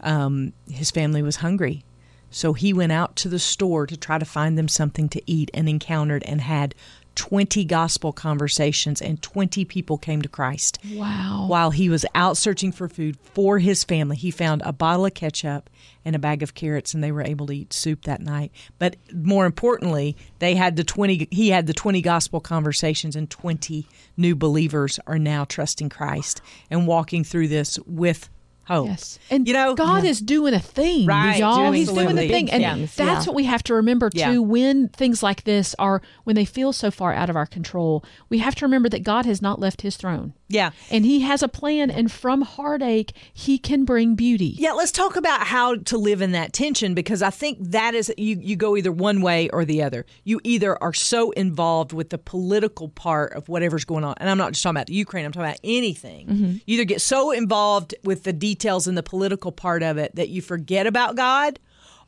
um, 0.00 0.52
his 0.70 0.90
family 0.90 1.22
was 1.22 1.36
hungry. 1.36 1.84
So 2.30 2.52
he 2.52 2.72
went 2.72 2.90
out 2.90 3.14
to 3.16 3.28
the 3.28 3.38
store 3.38 3.86
to 3.86 3.96
try 3.96 4.18
to 4.18 4.24
find 4.24 4.58
them 4.58 4.66
something 4.66 5.08
to 5.10 5.22
eat 5.24 5.50
and 5.54 5.68
encountered 5.68 6.24
and 6.24 6.40
had 6.40 6.74
20 7.14 7.64
gospel 7.64 8.12
conversations, 8.12 9.00
and 9.00 9.20
20 9.22 9.64
people 9.64 9.98
came 9.98 10.22
to 10.22 10.28
Christ. 10.28 10.78
Wow. 10.92 11.46
While 11.48 11.70
he 11.70 11.88
was 11.88 12.04
out 12.14 12.36
searching 12.36 12.72
for 12.72 12.88
food 12.88 13.16
for 13.18 13.58
his 13.58 13.84
family, 13.84 14.16
he 14.16 14.30
found 14.30 14.62
a 14.64 14.72
bottle 14.72 15.06
of 15.06 15.14
ketchup 15.14 15.70
and 16.04 16.14
a 16.14 16.18
bag 16.18 16.42
of 16.42 16.54
carrots, 16.54 16.94
and 16.94 17.02
they 17.02 17.12
were 17.12 17.22
able 17.22 17.46
to 17.46 17.56
eat 17.56 17.72
soup 17.72 18.02
that 18.02 18.20
night. 18.20 18.52
But 18.78 18.96
more 19.12 19.46
importantly, 19.46 20.16
they 20.38 20.54
had 20.54 20.76
the 20.76 20.84
20, 20.84 21.28
he 21.30 21.50
had 21.50 21.66
the 21.66 21.74
20 21.74 22.02
gospel 22.02 22.40
conversations, 22.40 23.16
and 23.16 23.30
20 23.30 23.86
new 24.16 24.36
believers 24.36 24.98
are 25.06 25.18
now 25.18 25.44
trusting 25.44 25.88
Christ 25.88 26.40
and 26.70 26.86
walking 26.86 27.24
through 27.24 27.48
this 27.48 27.78
with 27.86 28.28
hope. 28.66 28.88
Yes. 28.88 29.18
And 29.30 29.46
you 29.46 29.54
know, 29.54 29.74
God 29.74 30.04
is 30.04 30.20
doing 30.20 30.54
a 30.54 30.60
thing. 30.60 31.06
Right, 31.06 31.38
Y'all, 31.38 31.56
doing 31.58 31.74
he's 31.74 31.88
doing 31.88 31.98
a 31.98 32.02
absolutely 32.02 32.28
thing. 32.28 32.50
And 32.50 32.62
things, 32.78 32.94
that's 32.96 33.26
yeah. 33.26 33.30
what 33.30 33.36
we 33.36 33.44
have 33.44 33.62
to 33.64 33.74
remember 33.74 34.10
too 34.10 34.18
Yeah. 34.18 34.38
when 34.38 34.88
things 34.88 35.22
like 35.22 35.44
this 35.44 35.74
are 35.78 36.00
when 36.24 36.36
they 36.36 36.44
feel 36.44 36.72
so 36.72 36.90
far 36.90 37.12
out 37.12 37.28
of 37.30 37.36
our 37.36 37.46
control. 37.46 38.04
We 38.28 38.38
have 38.38 38.54
to 38.56 38.64
remember 38.64 38.88
that 38.88 39.02
God 39.02 39.26
has 39.26 39.40
not 39.42 39.60
left 39.60 39.82
his 39.82 39.96
throne. 39.96 40.34
yeah. 40.48 40.70
And 40.90 41.04
he 41.04 41.20
has 41.20 41.42
a 41.42 41.48
plan 41.48 41.90
and 41.90 42.10
from 42.10 42.42
heartache 42.42 43.12
he 43.32 43.58
can 43.58 43.84
bring 43.84 44.14
beauty. 44.14 44.54
Yeah, 44.58 44.72
let's 44.72 44.92
talk 44.92 45.16
about 45.16 45.46
how 45.46 45.76
to 45.76 45.98
live 45.98 46.22
in 46.22 46.32
that 46.32 46.52
tension 46.52 46.94
because 46.94 47.22
I 47.22 47.30
think 47.30 47.58
that 47.60 47.94
is 47.94 48.12
you 48.16 48.38
you 48.40 48.56
go 48.56 48.76
either 48.76 48.92
one 48.92 49.20
way 49.20 49.48
or 49.50 49.64
the 49.64 49.82
other. 49.82 50.06
You 50.24 50.40
either 50.44 50.82
are 50.82 50.92
so 50.92 51.30
involved 51.32 51.92
with 51.92 52.10
the 52.10 52.18
political 52.18 52.88
part 52.88 53.32
of 53.34 53.48
whatever's 53.48 53.84
going 53.84 54.04
on, 54.04 54.14
and 54.18 54.28
I'm 54.30 54.38
not 54.38 54.52
just 54.52 54.62
talking 54.62 54.76
about 54.76 54.86
the 54.86 54.94
Ukraine. 54.94 55.24
I'm 55.26 55.32
talking 55.32 55.48
about 55.48 55.60
anything. 55.64 56.26
Mm-hmm. 56.28 56.44
You 56.66 56.74
either 56.74 56.84
get 56.84 57.00
so 57.00 57.30
involved 57.30 57.94
with 58.04 58.22
the 58.24 58.32
details 58.32 58.53
and 58.86 58.96
the 58.96 59.02
political 59.02 59.52
part 59.52 59.82
of 59.82 59.98
it 59.98 60.14
that 60.16 60.28
you 60.28 60.42
forget 60.42 60.86
about 60.86 61.16
God. 61.16 61.58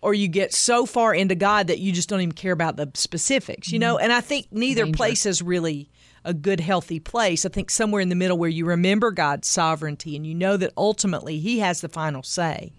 Or 0.03 0.13
you 0.13 0.29
get 0.29 0.53
so 0.53 0.85
far 0.85 1.15
into 1.15 1.35
God 1.35 1.69
that 1.69 1.79
you 1.79 1.91
just 1.91 2.09
don't 2.09 2.21
even 2.21 2.33
care 2.33 2.53
about 2.53 2.77
the 2.77 2.91
specifics, 2.95 3.73
you 3.73 3.79
know? 3.79 3.97
Mm-hmm. 3.97 4.05
And 4.05 4.13
I 4.13 4.21
think 4.21 4.47
neither 4.53 4.93
place 4.93 5.25
is 5.25 5.41
really 5.41 5.91
a 6.23 6.35
good, 6.35 6.61
healthy 6.61 7.01
place. 7.01 7.47
I 7.47 7.49
think 7.49 7.71
somewhere 7.71 8.03
in 8.03 8.11
the 8.11 8.15
middle 8.15 8.37
where 8.37 8.51
you 8.51 8.67
remember 8.67 9.11
God's 9.11 9.49
sovereignty 9.49 10.15
and 10.15 10.27
you 10.27 10.35
know 10.35 10.59
that 10.59 10.75
ultimately 10.77 11.39
He 11.39 11.61
has 11.61 11.81
the 11.81 11.89
final 11.89 12.23
say. 12.23 12.75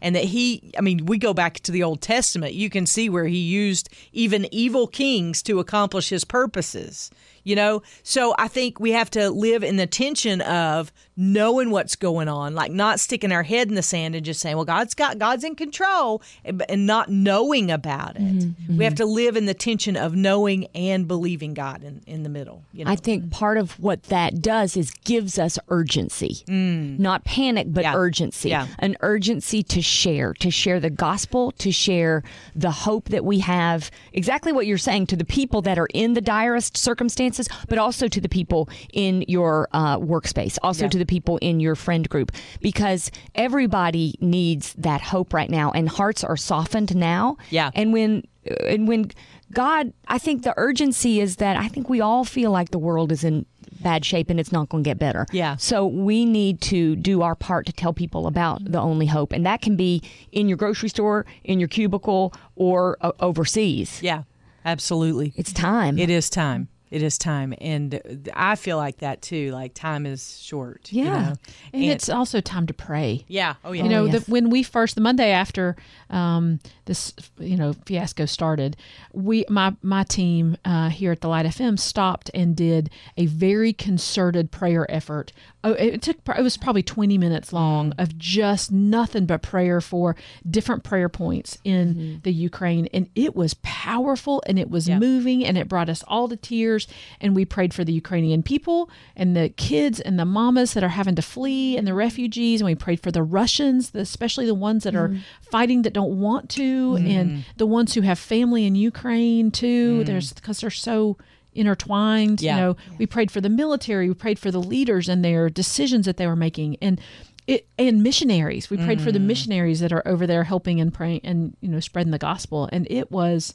And 0.00 0.16
that 0.16 0.24
he, 0.24 0.72
I 0.76 0.80
mean, 0.80 1.06
we 1.06 1.16
go 1.16 1.32
back 1.32 1.60
to 1.60 1.70
the 1.70 1.84
Old 1.84 2.02
Testament, 2.02 2.54
you 2.54 2.68
can 2.68 2.86
see 2.86 3.08
where 3.08 3.26
he 3.26 3.38
used 3.38 3.88
even 4.12 4.52
evil 4.52 4.88
kings 4.88 5.44
to 5.44 5.60
accomplish 5.60 6.08
his 6.08 6.24
purposes, 6.24 7.08
you 7.44 7.54
know? 7.54 7.82
So 8.02 8.34
I 8.36 8.48
think 8.48 8.80
we 8.80 8.90
have 8.90 9.10
to 9.10 9.30
live 9.30 9.62
in 9.62 9.76
the 9.76 9.86
tension 9.86 10.40
of 10.40 10.92
knowing 11.16 11.70
what's 11.70 11.96
going 11.96 12.28
on, 12.28 12.54
like 12.54 12.72
not 12.72 12.98
sticking 13.00 13.32
our 13.32 13.42
head 13.42 13.68
in 13.68 13.74
the 13.74 13.82
sand 13.82 14.14
and 14.14 14.24
just 14.24 14.40
saying, 14.40 14.56
well, 14.56 14.64
God's 14.64 14.94
got, 14.94 15.18
God's 15.18 15.44
in 15.44 15.54
control 15.54 16.22
and 16.44 16.86
not 16.86 17.10
knowing 17.10 17.70
about 17.70 18.16
it. 18.16 18.22
Mm-hmm. 18.22 18.78
We 18.78 18.84
have 18.84 18.94
mm-hmm. 18.94 19.04
to 19.04 19.06
live 19.06 19.36
in 19.36 19.46
the 19.46 19.54
tension 19.54 19.96
of 19.96 20.14
knowing 20.14 20.66
and 20.74 21.06
believing 21.06 21.54
God 21.54 21.82
in, 21.82 22.02
in 22.06 22.22
the 22.22 22.28
middle, 22.28 22.64
you 22.72 22.84
know? 22.84 22.90
I 22.90 22.96
think 22.96 23.30
part 23.30 23.58
of 23.58 23.78
what 23.78 24.04
that 24.04 24.40
does 24.40 24.76
is 24.76 24.90
gives 24.90 25.38
us 25.38 25.58
urgency, 25.68 26.44
mm. 26.46 26.98
not 26.98 27.24
panic, 27.24 27.66
but 27.70 27.84
Yeah. 27.84 27.94
urgency. 27.94 28.48
Yeah. 28.48 28.66
An 28.78 28.96
urgency 29.00 29.62
to 29.64 29.82
share, 29.82 30.32
to 30.34 30.50
share 30.50 30.80
the 30.80 30.90
gospel, 30.90 31.52
to 31.58 31.70
share 31.72 32.22
the 32.54 32.70
hope 32.70 33.10
that 33.10 33.24
we 33.24 33.40
have. 33.40 33.90
Exactly 34.12 34.52
what 34.52 34.66
you're 34.66 34.78
saying 34.78 35.06
to 35.08 35.16
the 35.16 35.24
people 35.24 35.62
that 35.62 35.78
are 35.78 35.88
in 35.92 36.14
the 36.14 36.20
direst 36.20 36.76
circumstances. 36.76 37.48
but 37.68 37.78
also 37.78 38.08
to 38.08 38.20
the 38.20 38.28
people 38.28 38.68
in 38.92 39.24
your 39.28 39.68
uh, 39.72 39.98
workspace, 39.98 40.58
also 40.62 40.84
Yeah. 40.84 40.90
to 40.90 40.98
the 41.02 41.06
people 41.06 41.36
in 41.38 41.60
your 41.60 41.74
friend 41.74 42.08
group, 42.08 42.32
because 42.60 43.10
everybody 43.34 44.14
needs 44.20 44.72
that 44.74 45.00
hope 45.00 45.34
right 45.34 45.50
now, 45.50 45.70
and 45.72 45.88
hearts 45.88 46.22
are 46.24 46.36
softened 46.36 46.94
now. 46.94 47.36
Yeah. 47.50 47.70
And 47.74 47.92
when 47.92 48.22
and 48.66 48.88
when 48.88 49.10
God, 49.52 49.92
I 50.08 50.18
think 50.18 50.42
the 50.42 50.54
urgency 50.56 51.20
is 51.20 51.36
that 51.36 51.56
I 51.56 51.68
think 51.68 51.88
we 51.88 52.00
all 52.00 52.24
feel 52.24 52.50
like 52.50 52.70
the 52.70 52.78
world 52.78 53.12
is 53.12 53.22
in 53.22 53.46
bad 53.82 54.04
shape 54.04 54.30
and 54.30 54.38
it's 54.38 54.52
not 54.52 54.68
going 54.68 54.84
to 54.84 54.88
get 54.88 54.98
better. 54.98 55.26
Yeah. 55.32 55.56
So 55.56 55.86
we 55.86 56.24
need 56.24 56.60
to 56.62 56.96
do 56.96 57.22
our 57.22 57.34
part 57.34 57.66
to 57.66 57.72
tell 57.72 57.92
people 57.92 58.26
about 58.26 58.64
the 58.64 58.80
only 58.80 59.06
hope, 59.06 59.32
and 59.32 59.44
that 59.44 59.60
can 59.60 59.76
be 59.76 60.02
in 60.30 60.48
your 60.48 60.56
grocery 60.56 60.88
store, 60.88 61.26
in 61.44 61.58
your 61.58 61.68
cubicle, 61.68 62.32
or 62.54 62.96
uh, 63.00 63.12
overseas. 63.20 64.00
Yeah, 64.02 64.22
absolutely. 64.64 65.32
It's 65.36 65.52
time. 65.52 65.98
It 65.98 66.10
is 66.10 66.30
time. 66.30 66.68
It 66.92 67.02
is 67.02 67.16
time, 67.16 67.54
and 67.58 68.28
I 68.34 68.54
feel 68.54 68.76
like 68.76 68.98
that 68.98 69.22
too. 69.22 69.50
Like 69.50 69.72
time 69.72 70.04
is 70.04 70.38
short. 70.42 70.92
you 70.92 71.04
Yeah. 71.04 71.10
know? 71.30 71.34
And, 71.72 71.84
it's 71.84 72.10
also 72.10 72.42
time 72.42 72.66
to 72.66 72.74
pray. 72.74 73.24
yeah. 73.28 73.54
Oh 73.64 73.72
yeah. 73.72 73.84
You 73.84 73.88
know, 73.88 74.04
yes. 74.04 74.24
the, 74.26 74.30
when 74.30 74.50
we 74.50 74.62
first 74.62 74.94
the 74.94 75.00
Monday 75.00 75.30
after 75.30 75.74
um, 76.10 76.60
this 76.84 77.14
you 77.38 77.56
know 77.56 77.72
fiasco 77.86 78.26
started, 78.26 78.76
we 79.14 79.46
my 79.48 79.74
my 79.80 80.02
team 80.04 80.58
uh, 80.66 80.90
here 80.90 81.12
at 81.12 81.22
the 81.22 81.28
Light 81.28 81.46
FM 81.46 81.78
stopped 81.78 82.30
and 82.34 82.54
did 82.54 82.90
a 83.16 83.24
very 83.24 83.72
concerted 83.72 84.50
prayer 84.50 84.84
effort. 84.90 85.32
Oh, 85.64 85.72
it 85.72 86.02
took 86.02 86.16
it 86.36 86.42
was 86.42 86.56
probably 86.56 86.82
twenty 86.82 87.18
minutes 87.18 87.52
long 87.52 87.92
of 87.98 88.18
just 88.18 88.72
nothing 88.72 89.26
but 89.26 89.42
prayer 89.42 89.80
for 89.80 90.16
different 90.48 90.82
prayer 90.82 91.08
points 91.08 91.58
in 91.64 91.94
mm-hmm. 91.94 92.16
the 92.22 92.32
Ukraine, 92.32 92.88
and 92.92 93.08
it 93.14 93.36
was 93.36 93.54
powerful 93.62 94.42
and 94.46 94.58
it 94.58 94.70
was 94.70 94.88
Yeah. 94.88 94.98
moving 94.98 95.44
and 95.44 95.56
it 95.56 95.68
brought 95.68 95.88
us 95.88 96.02
all 96.08 96.28
to 96.28 96.36
tears. 96.36 96.88
And 97.20 97.36
we 97.36 97.44
prayed 97.44 97.72
for 97.72 97.84
the 97.84 97.92
Ukrainian 97.92 98.42
people 98.42 98.90
and 99.14 99.36
the 99.36 99.50
kids 99.50 100.00
and 100.00 100.18
the 100.18 100.24
mamas 100.24 100.74
that 100.74 100.82
are 100.82 100.88
having 100.88 101.14
to 101.14 101.22
flee 101.22 101.76
and 101.76 101.86
the 101.86 101.94
refugees. 101.94 102.60
And 102.60 102.66
we 102.66 102.74
prayed 102.74 103.00
for 103.00 103.12
the 103.12 103.22
Russians, 103.22 103.90
the, 103.90 104.00
especially 104.00 104.46
the 104.46 104.54
ones 104.54 104.84
that 104.84 104.96
are 104.96 105.08
mm-hmm. 105.08 105.20
fighting 105.50 105.82
that 105.82 105.92
don't 105.92 106.18
want 106.20 106.50
to, 106.50 106.96
and 106.96 107.30
mm-hmm. 107.30 107.40
the 107.56 107.66
ones 107.66 107.94
who 107.94 108.00
have 108.00 108.18
family 108.18 108.66
in 108.66 108.74
Ukraine 108.74 109.50
too. 109.50 110.00
Mm. 110.00 110.06
There's 110.06 110.32
because 110.32 110.60
they're 110.60 110.70
so 110.70 111.16
intertwined. 111.54 112.40
Yeah. 112.40 112.54
You 112.54 112.60
know, 112.60 112.76
we 112.98 113.06
prayed 113.06 113.30
for 113.30 113.40
the 113.40 113.48
military. 113.48 114.08
We 114.08 114.14
prayed 114.14 114.38
for 114.38 114.50
the 114.50 114.62
leaders 114.62 115.08
and 115.08 115.24
their 115.24 115.50
decisions 115.50 116.06
that 116.06 116.16
they 116.16 116.26
were 116.26 116.36
making, 116.36 116.76
and 116.80 117.00
it 117.46 117.66
and 117.78 118.02
missionaries. 118.02 118.70
We 118.70 118.76
prayed 118.76 119.00
for 119.00 119.12
the 119.12 119.18
mm. 119.18 119.24
missionaries 119.24 119.80
that 119.80 119.92
are 119.92 120.06
over 120.06 120.26
there 120.26 120.44
helping 120.44 120.80
and 120.80 120.92
praying 120.92 121.20
and 121.24 121.56
you 121.60 121.68
know 121.68 121.80
spreading 121.80 122.12
the 122.12 122.18
gospel. 122.18 122.68
And 122.72 122.86
it 122.90 123.10
was, 123.10 123.54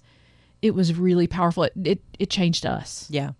it 0.61 0.75
was 0.75 0.93
really 0.93 1.27
powerful. 1.27 1.63
It 1.63 1.73
it, 1.83 2.01
it 2.19 2.29
changed 2.29 2.65
us. 2.65 3.07
Yeah. 3.09 3.31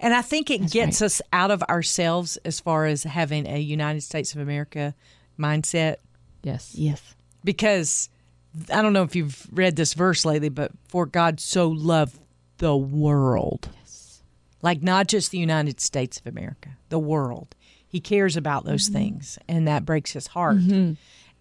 And 0.00 0.12
I 0.12 0.20
think 0.20 0.50
it 0.50 0.70
gets 0.70 1.00
us 1.00 1.22
out 1.32 1.50
of 1.50 1.62
ourselves 1.62 2.36
as 2.44 2.60
far 2.60 2.84
as 2.84 3.04
having 3.04 3.46
a 3.46 3.58
United 3.58 4.02
States 4.02 4.34
of 4.34 4.40
America 4.40 4.94
mindset 5.38 5.96
Yes. 6.42 6.74
yes. 6.74 7.14
because 7.44 8.08
I 8.70 8.82
don't 8.82 8.92
know 8.92 9.02
if 9.02 9.16
you've 9.16 9.46
read 9.52 9.76
this 9.76 9.94
verse 9.94 10.24
lately, 10.24 10.48
but 10.48 10.72
for 10.88 11.06
God 11.06 11.40
so 11.40 11.68
loved 11.68 12.18
the 12.58 12.76
world. 12.76 13.70
Like 14.62 14.82
not 14.82 15.08
just 15.08 15.30
the 15.30 15.38
United 15.38 15.80
States 15.80 16.18
of 16.18 16.26
America, 16.26 16.70
the 16.88 16.98
world. 16.98 17.54
He 17.86 18.00
cares 18.00 18.36
about 18.36 18.64
those 18.64 18.88
things 18.88 19.38
and 19.48 19.68
that 19.68 19.84
breaks 19.84 20.12
his 20.12 20.28
heart. 20.28 20.56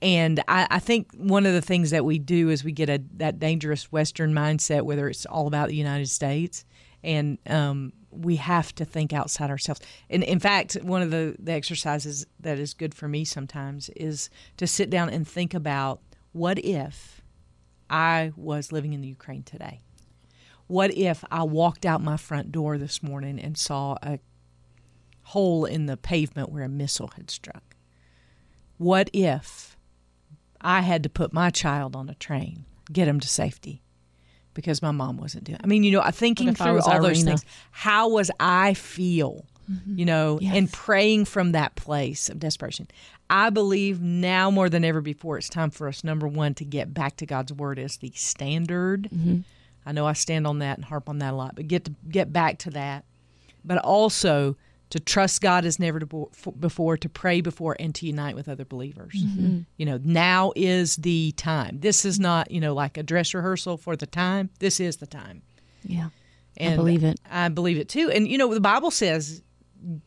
And 0.01 0.43
I, 0.47 0.67
I 0.69 0.79
think 0.79 1.11
one 1.13 1.45
of 1.45 1.53
the 1.53 1.61
things 1.61 1.91
that 1.91 2.03
we 2.03 2.17
do 2.17 2.49
is 2.49 2.63
we 2.63 2.71
get 2.71 2.89
a 2.89 3.01
that 3.17 3.39
dangerous 3.39 3.91
Western 3.91 4.33
mindset, 4.33 4.81
whether 4.81 5.07
it's 5.07 5.25
all 5.27 5.47
about 5.47 5.69
the 5.69 5.75
United 5.75 6.09
States, 6.09 6.65
and 7.03 7.37
um, 7.47 7.93
we 8.09 8.35
have 8.37 8.73
to 8.75 8.85
think 8.85 9.13
outside 9.13 9.49
ourselves. 9.49 9.81
And 10.09 10.23
in 10.23 10.39
fact, 10.39 10.73
one 10.81 11.01
of 11.01 11.11
the, 11.11 11.35
the 11.39 11.53
exercises 11.53 12.25
that 12.39 12.57
is 12.57 12.73
good 12.73 12.93
for 12.93 13.07
me 13.07 13.25
sometimes 13.25 13.89
is 13.95 14.29
to 14.57 14.67
sit 14.67 14.89
down 14.89 15.09
and 15.09 15.27
think 15.27 15.53
about 15.53 16.01
what 16.31 16.57
if 16.59 17.21
I 17.89 18.31
was 18.35 18.71
living 18.71 18.93
in 18.93 19.01
the 19.01 19.07
Ukraine 19.07 19.43
today? 19.43 19.81
What 20.71 20.93
if 20.93 21.25
I 21.29 21.43
walked 21.43 21.85
out 21.85 22.01
my 22.01 22.15
front 22.15 22.49
door 22.53 22.77
this 22.77 23.03
morning 23.03 23.41
and 23.41 23.57
saw 23.57 23.97
a 24.01 24.19
hole 25.23 25.65
in 25.65 25.85
the 25.85 25.97
pavement 25.97 26.49
where 26.49 26.63
a 26.63 26.69
missile 26.69 27.11
had 27.17 27.29
struck? 27.29 27.75
What 28.77 29.09
if 29.11 29.75
I 30.61 30.79
had 30.79 31.03
to 31.03 31.09
put 31.09 31.33
my 31.33 31.49
child 31.49 31.93
on 31.93 32.07
a 32.07 32.15
train, 32.15 32.63
get 32.89 33.09
him 33.09 33.19
to 33.19 33.27
safety 33.27 33.81
because 34.53 34.81
my 34.81 34.91
mom 34.91 35.17
wasn't 35.17 35.43
doing? 35.43 35.59
I 35.61 35.67
mean, 35.67 35.83
you 35.83 35.91
know, 35.91 35.99
I'm 35.99 36.13
thinking 36.13 36.47
What 36.47 36.55
if 36.55 36.61
I 36.61 36.65
through 36.65 36.79
all 36.79 37.01
those 37.01 37.23
things. 37.23 37.43
How 37.71 38.07
was 38.07 38.31
I 38.39 38.73
feel? 38.73 39.45
Mm-hmm. 39.69 39.99
You 39.99 40.05
know, 40.05 40.39
and 40.41 40.71
praying 40.71 41.25
from 41.25 41.51
that 41.51 41.75
place 41.75 42.29
of 42.29 42.39
desperation. 42.39 42.87
I 43.29 43.49
believe 43.49 44.01
now 44.01 44.49
more 44.49 44.69
than 44.69 44.85
ever 44.85 45.01
before, 45.01 45.37
it's 45.37 45.49
time 45.49 45.69
for 45.69 45.89
us, 45.89 46.05
number 46.05 46.29
one, 46.29 46.53
to 46.55 46.65
get 46.65 46.93
back 46.93 47.17
to 47.17 47.25
God's 47.25 47.51
word 47.51 47.77
as 47.77 47.97
the 47.97 48.11
standard. 48.15 49.09
Mm-hmm. 49.13 49.41
I 49.85 49.91
know 49.91 50.05
I 50.05 50.13
stand 50.13 50.45
on 50.47 50.59
that 50.59 50.77
and 50.77 50.85
harp 50.85 51.09
on 51.09 51.19
that 51.19 51.33
a 51.33 51.35
lot, 51.35 51.55
but 51.55 51.67
get 51.67 51.85
to 51.85 51.95
get 52.09 52.31
back 52.31 52.59
to 52.59 52.69
that. 52.71 53.05
But 53.63 53.77
also 53.79 54.57
to 54.89 54.99
trust 54.99 55.41
God 55.41 55.63
as 55.65 55.79
never 55.79 55.99
before, 56.59 56.97
to 56.97 57.07
pray 57.09 57.39
before, 57.41 57.77
and 57.79 57.95
to 57.95 58.05
unite 58.05 58.35
with 58.35 58.49
other 58.49 58.65
believers. 58.65 59.13
You 59.77 59.85
know, 59.85 59.99
now 60.03 60.51
is 60.55 60.97
the 60.97 61.31
time. 61.37 61.79
This 61.79 62.03
is 62.03 62.19
not, 62.19 62.51
you 62.51 62.59
know, 62.59 62.73
like 62.73 62.97
a 62.97 63.03
dress 63.03 63.33
rehearsal 63.33 63.77
for 63.77 63.95
the 63.95 64.05
time. 64.05 64.49
This 64.59 64.79
is 64.81 64.97
the 64.97 65.07
time. 65.07 65.43
Yeah. 65.83 66.09
And 66.57 66.73
I 66.73 66.75
believe 66.75 67.03
it. 67.05 67.19
I 67.29 67.47
believe 67.49 67.77
it 67.77 67.87
too. 67.87 68.11
And 68.11 68.27
you 68.27 68.37
know, 68.37 68.53
the 68.53 68.59
Bible 68.59 68.91
says 68.91 69.41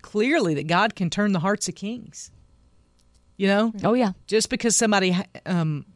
clearly 0.02 0.54
that 0.54 0.66
God 0.66 0.94
can 0.94 1.08
turn 1.10 1.32
the 1.32 1.40
hearts 1.40 1.68
of 1.68 1.74
kings. 1.74 2.30
You 3.36 3.48
know, 3.48 3.72
Oh 3.82 3.94
yeah. 3.94 4.12
just 4.26 4.50
because 4.50 4.76
somebody 4.76 5.16
um, 5.46 5.86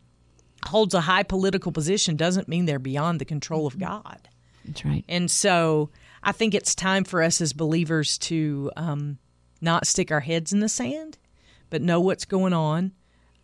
holds 0.67 0.95
a 0.95 1.01
high 1.03 1.23
political 1.23 1.73
position 1.73 2.17
doesn't 2.17 2.49
mean 2.49 2.65
they're 2.67 2.79
beyond 2.79 3.21
the 3.21 3.25
control 3.25 3.67
of 3.67 3.79
God. 3.79 4.29
That's 4.65 4.85
right. 4.85 5.05
And 5.09 5.31
so 5.31 5.91
I 6.23 6.33
think 6.33 6.55
it's 6.55 6.75
time 6.75 7.05
for 7.05 7.23
us 7.23 7.41
as 7.41 7.53
believers 7.53 8.19
to 8.19 8.71
um, 8.77 9.19
not 9.61 9.87
stick 9.87 10.11
our 10.11 10.21
heads 10.21 10.53
in 10.53 10.61
the 10.61 10.69
sand, 10.69 11.17
but 11.71 11.81
know 11.83 12.01
what's 12.01 12.25
going 12.25 12.53
on 12.53 12.93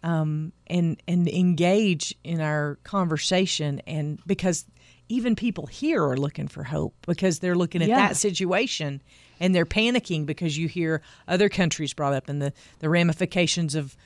um, 0.02 0.52
and 0.66 1.00
and 1.08 1.26
engage 1.28 2.14
in 2.24 2.40
our 2.40 2.78
conversation. 2.84 3.80
And 3.86 4.20
because 4.26 4.64
even 5.08 5.36
people 5.36 5.66
here 5.66 6.02
are 6.04 6.16
looking 6.16 6.48
for 6.48 6.64
hope 6.64 6.94
because 7.06 7.38
they're 7.38 7.54
looking 7.54 7.82
at 7.82 7.88
Yeah. 7.88 7.96
that 8.08 8.16
situation 8.16 9.02
and 9.38 9.54
they're 9.54 9.66
panicking 9.66 10.24
because 10.26 10.56
you 10.56 10.66
hear 10.68 11.02
other 11.28 11.48
countries 11.48 11.92
brought 11.92 12.14
up 12.14 12.28
and 12.28 12.40
the, 12.40 12.52
the 12.78 12.88
ramifications 12.88 13.74
of 13.74 13.96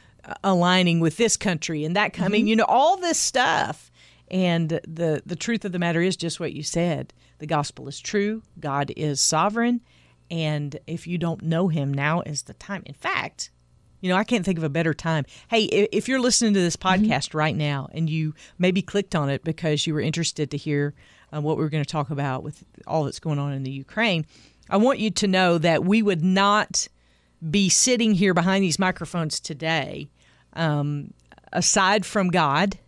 aligning 0.45 1.01
with 1.01 1.17
this 1.17 1.37
country 1.37 1.85
and 1.85 1.97
that. 1.97 2.21
I 2.21 2.29
mean, 2.29 2.47
you 2.47 2.57
know, 2.57 2.65
all 2.65 2.97
this 2.97 3.19
stuff. 3.19 3.91
And 4.31 4.69
the 4.69 5.23
the 5.25 5.37
truth 5.37 5.65
of 5.65 5.73
the 5.73 5.79
matter 5.79 6.03
is 6.03 6.15
just 6.15 6.39
what 6.39 6.53
you 6.53 6.63
said. 6.63 7.15
The 7.39 7.47
gospel 7.47 7.89
is 7.89 7.99
true. 7.99 8.43
God 8.61 8.93
is 8.95 9.23
sovereign, 9.23 9.81
and 10.31 10.79
if 10.87 11.07
you 11.07 11.17
don't 11.17 11.43
know 11.43 11.69
Him, 11.69 11.95
now 11.95 12.21
is 12.21 12.43
the 12.43 12.53
time. 12.53 12.83
In 12.85 12.93
fact, 12.93 13.51
you 14.01 14.09
know, 14.09 14.17
I 14.17 14.25
can't 14.25 14.45
think 14.45 14.59
of 14.59 14.65
a 14.65 14.69
better 14.69 14.95
time. 14.95 15.25
Hey, 15.49 15.65
if 15.65 16.09
you're 16.09 16.21
listening 16.21 16.55
to 16.55 16.61
this 16.61 16.77
podcast 16.77 17.35
right 17.35 17.57
now 17.57 17.89
and 17.93 18.09
you 18.09 18.35
maybe 18.59 18.83
clicked 18.83 19.15
on 19.15 19.29
it 19.29 19.45
because 19.45 19.87
you 19.87 19.95
were 19.95 20.01
interested 20.01 20.51
to 20.51 20.57
hear 20.57 20.95
uh, 21.33 21.41
what 21.41 21.57
we 21.57 21.63
were 21.63 21.69
going 21.71 21.85
to 21.85 21.91
talk 21.91 22.11
about 22.11 22.43
with 22.43 22.65
all 22.87 23.05
that's 23.05 23.21
going 23.21 23.39
on 23.39 23.53
in 23.53 23.63
the 23.65 23.71
Ukraine, 23.71 24.25
I 24.71 24.77
want 24.77 24.99
you 24.99 25.11
to 25.11 25.27
know 25.27 25.59
that 25.59 25.85
we 25.85 26.03
would 26.03 26.23
not 26.23 26.89
be 27.51 27.69
sitting 27.69 28.15
here 28.15 28.35
behind 28.35 28.65
these 28.65 28.79
microphones 28.79 29.41
today 29.41 30.11
um, 30.55 31.13
aside 31.53 32.05
from 32.05 32.29
God. 32.29 32.79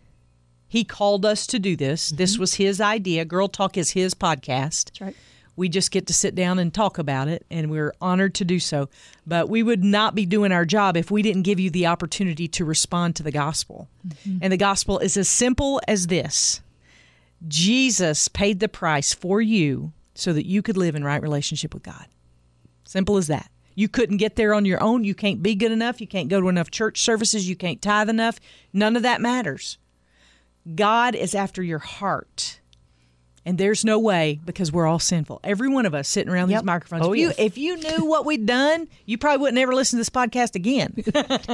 He 0.67 0.83
called 0.83 1.25
us 1.25 1.45
to 1.47 1.59
do 1.59 1.75
this. 1.75 2.11
This 2.11 2.37
was 2.37 2.53
his 2.53 2.79
idea. 2.79 3.25
Girl 3.25 3.49
Talk 3.49 3.77
is 3.77 3.91
his 3.91 4.13
podcast. 4.13 4.85
That's 4.85 5.01
right. 5.01 5.15
We 5.57 5.67
just 5.67 5.91
get 5.91 6.07
to 6.07 6.13
sit 6.13 6.33
down 6.33 6.59
and 6.59 6.73
talk 6.73 6.97
about 6.97 7.27
it, 7.27 7.45
and 7.51 7.69
we're 7.69 7.93
honored 7.99 8.35
to 8.35 8.45
do 8.45 8.57
so. 8.57 8.87
But 9.27 9.49
we 9.49 9.63
would 9.63 9.83
not 9.83 10.15
be 10.15 10.25
doing 10.25 10.53
our 10.53 10.65
job 10.65 10.95
if 10.95 11.11
we 11.11 11.21
didn't 11.21 11.41
give 11.43 11.59
you 11.59 11.69
the 11.69 11.87
opportunity 11.87 12.47
to 12.47 12.63
respond 12.63 13.17
to 13.17 13.23
the 13.23 13.31
gospel. 13.31 13.89
And 14.41 14.51
the 14.51 14.57
gospel 14.57 14.97
is 14.99 15.17
as 15.17 15.27
simple 15.27 15.81
as 15.89 16.07
this 16.07 16.61
Jesus 17.47 18.27
paid 18.29 18.59
the 18.61 18.69
price 18.69 19.13
for 19.13 19.41
you 19.41 19.91
so 20.15 20.31
that 20.31 20.45
you 20.45 20.61
could 20.61 20.77
live 20.77 20.95
in 20.95 21.03
right 21.03 21.21
relationship 21.21 21.73
with 21.73 21.83
God. 21.83 22.05
Simple 22.85 23.17
as 23.17 23.27
that. 23.27 23.51
You 23.75 23.87
couldn't 23.87 24.17
get 24.17 24.35
there 24.35 24.53
on 24.53 24.65
your 24.65 24.81
own. 24.81 25.03
You 25.03 25.15
can't 25.15 25.41
be 25.41 25.55
good 25.55 25.71
enough. 25.71 26.01
You 26.01 26.07
can't 26.07 26.29
go 26.29 26.41
to 26.41 26.49
enough 26.49 26.71
church 26.71 27.01
services. 27.01 27.47
You 27.49 27.55
can't 27.55 27.81
tithe 27.81 28.09
enough. 28.09 28.39
None 28.73 28.95
of 28.95 29.03
that 29.03 29.21
matters. 29.21 29.77
God 30.75 31.15
is 31.15 31.33
after 31.33 31.63
your 31.63 31.79
heart. 31.79 32.59
And 33.43 33.57
there's 33.57 33.83
no 33.83 33.97
way 33.97 34.39
because 34.45 34.71
we're 34.71 34.85
all 34.85 34.99
sinful. 34.99 35.39
Every 35.43 35.67
one 35.67 35.87
of 35.87 35.95
us 35.95 36.07
sitting 36.07 36.31
around 36.31 36.49
Yep. 36.51 36.59
these 36.61 36.65
microphones. 36.65 37.07
Oh, 37.07 37.13
if, 37.13 37.19
you, 37.19 37.27
yes. 37.29 37.35
if 37.39 37.57
you 37.57 37.77
knew 37.77 38.05
what 38.05 38.23
we'd 38.23 38.45
done, 38.45 38.87
you 39.05 39.17
probably 39.17 39.41
wouldn't 39.41 39.57
ever 39.57 39.73
listen 39.73 39.97
to 39.97 40.01
this 40.01 40.09
podcast 40.09 40.53
again. 40.53 40.93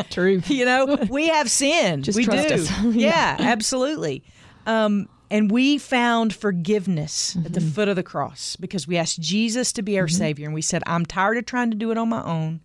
True. 0.09 0.41
you 0.47 0.65
know, 0.65 0.97
we 1.09 1.29
have 1.29 1.49
sinned. 1.49 2.03
Just 2.03 2.17
we 2.17 2.25
trust 2.25 2.49
do. 2.49 2.55
us. 2.55 2.71
yeah, 2.93 3.37
absolutely. 3.39 4.21
Um, 4.65 5.07
And 5.29 5.51
we 5.51 5.77
found 5.77 6.33
forgiveness 6.33 7.35
at 7.45 7.53
the 7.53 7.59
mm-hmm. 7.59 7.69
foot 7.69 7.89
of 7.89 7.95
the 7.95 8.03
cross 8.03 8.55
because 8.55 8.87
we 8.87 8.97
asked 8.97 9.19
Jesus 9.19 9.73
to 9.73 9.81
be 9.81 9.99
our 9.99 10.05
mm-hmm. 10.05 10.15
Savior. 10.15 10.45
And 10.45 10.53
we 10.53 10.61
said, 10.61 10.83
I'm 10.87 11.05
tired 11.05 11.37
of 11.37 11.45
trying 11.45 11.71
to 11.71 11.77
do 11.77 11.91
it 11.91 11.97
on 11.97 12.09
my 12.09 12.23
own. 12.23 12.61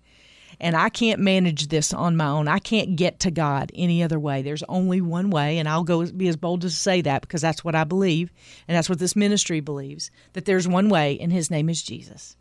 And 0.61 0.77
I 0.77 0.91
can't 0.91 1.21
manage 1.21 1.69
this 1.69 1.93
on 1.93 2.17
my 2.17 2.29
own. 2.29 2.47
I 2.47 2.61
can't 2.61 2.95
get 2.95 3.19
to 3.21 3.33
God 3.33 3.73
any 3.75 4.03
other 4.03 4.21
way. 4.21 4.43
There's 4.43 4.63
only 4.69 5.01
one 5.01 5.31
way. 5.31 5.59
And 5.59 5.69
I'll 5.69 5.83
go 5.83 6.07
be 6.07 6.29
as 6.29 6.37
bold 6.37 6.65
as 6.65 6.73
to 6.75 6.79
say 6.79 7.01
that 7.01 7.23
because 7.23 7.41
that's 7.41 7.65
what 7.65 7.75
I 7.75 7.83
believe. 7.83 8.33
And 8.69 8.77
that's 8.77 8.89
what 8.89 9.01
this 9.01 9.17
ministry 9.17 9.59
believes 9.59 10.13
that 10.35 10.45
there's 10.45 10.69
one 10.69 10.89
way, 10.89 11.19
and 11.19 11.33
His 11.33 11.51
name 11.51 11.69
is 11.69 11.83
Jesus. 11.83 12.37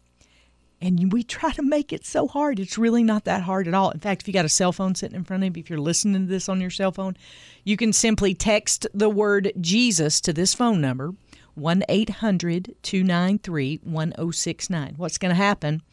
And 0.81 1.13
we 1.13 1.23
try 1.23 1.51
to 1.51 1.61
make 1.61 1.93
it 1.93 2.05
so 2.05 2.27
hard. 2.27 2.59
It's 2.59 2.77
really 2.77 3.03
not 3.03 3.25
that 3.25 3.43
hard 3.43 3.67
at 3.67 3.75
all. 3.75 3.91
In 3.91 3.99
fact, 3.99 4.23
if 4.23 4.27
you 4.27 4.33
got 4.33 4.45
a 4.45 4.49
cell 4.49 4.71
phone 4.71 4.95
sitting 4.95 5.15
in 5.15 5.23
front 5.23 5.43
of 5.43 5.55
you, 5.55 5.61
if 5.61 5.69
you're 5.69 5.79
listening 5.79 6.25
to 6.25 6.27
this 6.27 6.49
on 6.49 6.59
your 6.59 6.71
cell 6.71 6.91
phone, 6.91 7.15
you 7.63 7.77
can 7.77 7.93
simply 7.93 8.33
text 8.33 8.87
the 8.93 9.09
word 9.09 9.51
Jesus 9.61 10.19
to 10.21 10.33
this 10.33 10.55
phone 10.55 10.81
number, 10.81 11.13
1 11.53 11.83
800 11.87 12.75
293 12.81 13.81
1069. 13.83 14.93
What's 14.97 15.19
going 15.19 15.29
to 15.29 15.35
happen 15.35 15.83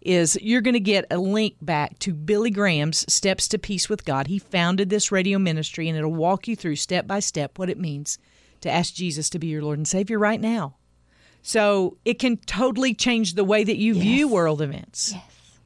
is 0.00 0.36
you're 0.42 0.60
going 0.60 0.74
to 0.74 0.80
get 0.80 1.06
a 1.10 1.18
link 1.18 1.54
back 1.62 1.98
to 2.00 2.12
Billy 2.12 2.50
Graham's 2.50 3.10
Steps 3.12 3.46
to 3.48 3.58
Peace 3.58 3.88
with 3.88 4.04
God. 4.04 4.26
He 4.26 4.40
founded 4.40 4.90
this 4.90 5.12
radio 5.12 5.38
ministry, 5.38 5.88
and 5.88 5.96
it'll 5.96 6.12
walk 6.12 6.48
you 6.48 6.56
through 6.56 6.76
step 6.76 7.06
by 7.06 7.20
step 7.20 7.58
what 7.58 7.70
it 7.70 7.78
means 7.78 8.18
to 8.62 8.70
ask 8.70 8.94
Jesus 8.94 9.30
to 9.30 9.38
be 9.38 9.46
your 9.46 9.62
Lord 9.62 9.78
and 9.78 9.86
Savior 9.86 10.18
right 10.18 10.40
now. 10.40 10.74
So 11.42 11.98
it 12.04 12.18
can 12.18 12.36
totally 12.38 12.94
change 12.94 13.34
the 13.34 13.44
way 13.44 13.64
that 13.64 13.76
you 13.76 13.94
view 13.94 14.28
world 14.28 14.62
events. 14.62 15.12
Yes. 15.12 15.58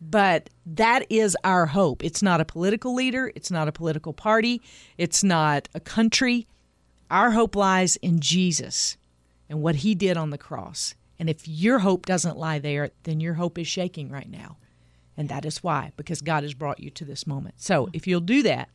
But 0.00 0.50
that 0.66 1.06
is 1.10 1.36
our 1.44 1.66
hope. 1.66 2.04
It's 2.04 2.22
not 2.22 2.40
a 2.40 2.44
political 2.44 2.94
leader, 2.94 3.32
it's 3.34 3.50
not 3.50 3.68
a 3.68 3.72
political 3.72 4.12
party, 4.12 4.60
it's 4.98 5.24
not 5.24 5.68
a 5.74 5.80
country. 5.80 6.46
Our 7.10 7.30
hope 7.30 7.56
lies 7.56 7.96
in 7.96 8.20
Jesus 8.20 8.98
and 9.48 9.62
what 9.62 9.76
he 9.76 9.94
did 9.94 10.16
on 10.16 10.30
the 10.30 10.38
cross. 10.38 10.94
And 11.18 11.30
if 11.30 11.48
your 11.48 11.78
hope 11.78 12.04
doesn't 12.04 12.36
lie 12.36 12.58
there, 12.58 12.90
then 13.04 13.20
your 13.20 13.34
hope 13.34 13.58
is 13.58 13.66
shaking 13.66 14.10
right 14.10 14.28
now. 14.28 14.58
And 15.16 15.28
that 15.28 15.44
is 15.44 15.62
why, 15.62 15.92
because 15.96 16.20
God 16.20 16.42
has 16.42 16.54
brought 16.54 16.80
you 16.80 16.90
to 16.90 17.04
this 17.04 17.26
moment. 17.26 17.54
So 17.58 17.88
if 17.92 18.06
you'll 18.06 18.20
do 18.20 18.42
that, 18.42 18.68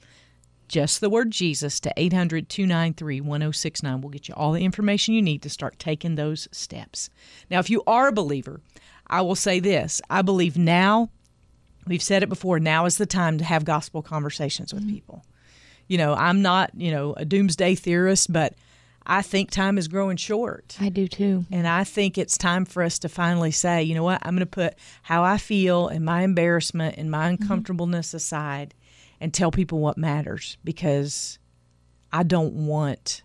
just 0.70 1.02
the 1.02 1.10
word 1.10 1.32
Jesus 1.32 1.80
to 1.82 1.94
800 1.98 2.48
293 2.48 3.20
1069 3.20 4.02
will 4.02 4.10
get 4.10 4.30
you 4.30 4.36
all 4.36 4.54
the 4.54 4.64
information 4.64 5.14
you 5.14 5.22
need 5.22 5.42
to 5.42 5.50
start 5.50 5.78
taking 5.80 6.16
those 6.16 6.48
steps. 6.52 7.10
Now, 7.52 7.60
if 7.60 7.70
you 7.70 7.84
are 7.86 8.08
a 8.08 8.14
believer, 8.14 8.62
I 9.08 9.22
will 9.22 9.36
say 9.36 9.60
this 9.60 10.02
I 10.10 10.22
believe 10.22 10.58
now, 10.58 11.10
we've 11.86 12.04
said 12.04 12.24
it 12.24 12.30
before, 12.30 12.60
now 12.60 12.86
is 12.86 12.98
the 12.98 13.06
time 13.06 13.38
to 13.40 13.44
have 13.44 13.66
gospel 13.66 14.02
conversations 14.02 14.74
with 14.74 14.88
people. 14.88 15.26
You 15.88 15.98
know, 15.98 16.14
I'm 16.14 16.42
not, 16.42 16.72
you 16.76 16.92
know, 16.92 17.14
a 17.14 17.26
doomsday 17.26 17.74
theorist, 17.76 18.32
but 18.32 18.54
I 19.06 19.24
think 19.24 19.50
time 19.50 19.80
is 19.80 19.88
growing 19.88 20.18
short. 20.18 20.78
I 20.80 20.90
do 20.90 21.08
too. 21.08 21.46
And 21.52 21.68
I 21.68 21.84
think 21.84 22.20
it's 22.20 22.38
time 22.38 22.64
for 22.64 22.84
us 22.84 23.00
to 23.00 23.10
finally 23.10 23.50
say, 23.50 23.82
you 23.82 23.96
know 23.96 24.04
what, 24.04 24.22
I'm 24.22 24.36
going 24.36 24.42
to 24.42 24.46
put 24.46 24.76
how 25.02 25.24
I 25.24 25.40
feel 25.40 25.88
and 25.88 26.06
my 26.06 26.22
embarrassment 26.22 26.96
and 26.98 27.10
my 27.10 27.32
mm-hmm. 27.32 27.42
uncomfortableness 27.42 28.14
aside 28.14 28.76
and 29.22 29.34
tell 29.34 29.52
people 29.52 29.80
what 29.80 29.98
matters 29.98 30.58
because 30.64 31.40
I 32.12 32.24
don't 32.24 32.66
want 32.66 33.24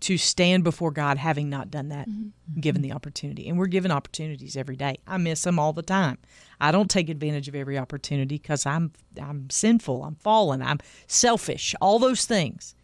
to 0.00 0.16
stand 0.16 0.64
before 0.64 0.90
God 0.90 1.18
having 1.18 1.50
not 1.50 1.70
done 1.70 1.90
that, 1.90 2.08
mm-hmm. 2.08 2.60
given 2.60 2.80
the 2.80 2.92
opportunity. 2.92 3.48
And 3.48 3.58
we're 3.58 3.66
given 3.66 3.90
opportunities 3.90 4.56
every 4.56 4.76
day. 4.76 4.96
I 5.06 5.18
miss 5.18 5.42
them 5.42 5.58
all 5.58 5.72
the 5.72 5.82
time. 5.82 6.18
I 6.60 6.72
don't 6.72 6.90
take 6.90 7.10
advantage 7.10 7.48
of 7.48 7.54
every 7.54 7.78
opportunity 7.78 8.36
because 8.36 8.64
I'm 8.64 8.92
I'm 9.20 9.50
sinful, 9.50 10.02
I'm 10.02 10.16
fallen, 10.16 10.62
I'm 10.62 10.78
selfish, 11.06 11.74
all 11.80 11.98
those 11.98 12.24
things. 12.24 12.74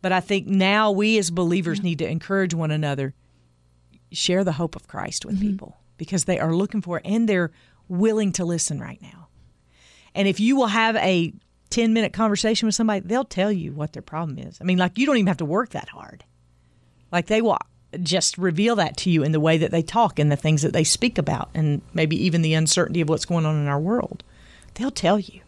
But 0.00 0.12
I 0.12 0.20
think 0.20 0.46
now 0.46 0.90
we 0.90 1.18
as 1.18 1.30
believers 1.30 1.82
need 1.82 1.98
to 1.98 2.08
encourage 2.08 2.54
one 2.54 2.70
another, 2.70 3.14
share 4.12 4.44
the 4.44 4.52
hope 4.52 4.76
of 4.76 4.88
Christ 4.88 5.26
with 5.26 5.36
mm-hmm. 5.36 5.50
people 5.50 5.76
because 5.96 6.24
they 6.24 6.38
are 6.38 6.54
looking 6.54 6.80
for 6.80 6.98
it 6.98 7.06
and 7.06 7.28
they're 7.28 7.50
willing 7.88 8.32
to 8.32 8.44
listen 8.44 8.80
right 8.80 9.02
now. 9.02 9.28
And 10.14 10.26
if 10.26 10.40
you 10.40 10.56
will 10.56 10.68
have 10.68 10.96
a 10.96 11.34
10 11.70 11.92
minute 11.92 12.12
conversation 12.12 12.66
with 12.66 12.74
somebody, 12.74 13.00
they'll 13.00 13.24
tell 13.24 13.50
you 13.50 13.72
what 13.72 13.92
their 13.92 14.02
problem 14.02 14.38
is. 14.38 14.58
I 14.60 14.64
mean, 14.64 14.78
like, 14.78 14.98
you 14.98 15.06
don't 15.06 15.16
even 15.16 15.28
have 15.28 15.36
to 15.38 15.44
work 15.44 15.70
that 15.70 15.88
hard. 15.88 16.24
Like, 17.10 17.26
they 17.26 17.40
will 17.40 17.58
just 18.02 18.38
reveal 18.38 18.76
that 18.76 18.96
to 18.98 19.10
you 19.10 19.22
in 19.22 19.32
the 19.32 19.40
way 19.40 19.58
that 19.58 19.70
they 19.70 19.82
talk 19.82 20.18
and 20.18 20.30
the 20.30 20.36
things 20.36 20.62
that 20.62 20.72
they 20.72 20.84
speak 20.84 21.18
about, 21.18 21.50
and 21.54 21.82
maybe 21.92 22.22
even 22.24 22.42
the 22.42 22.54
uncertainty 22.54 23.00
of 23.00 23.08
what's 23.08 23.24
going 23.24 23.46
on 23.46 23.56
in 23.56 23.66
our 23.66 23.80
world. 23.80 24.22
They'll 24.74 24.90
tell 24.90 25.18
you. 25.18 25.40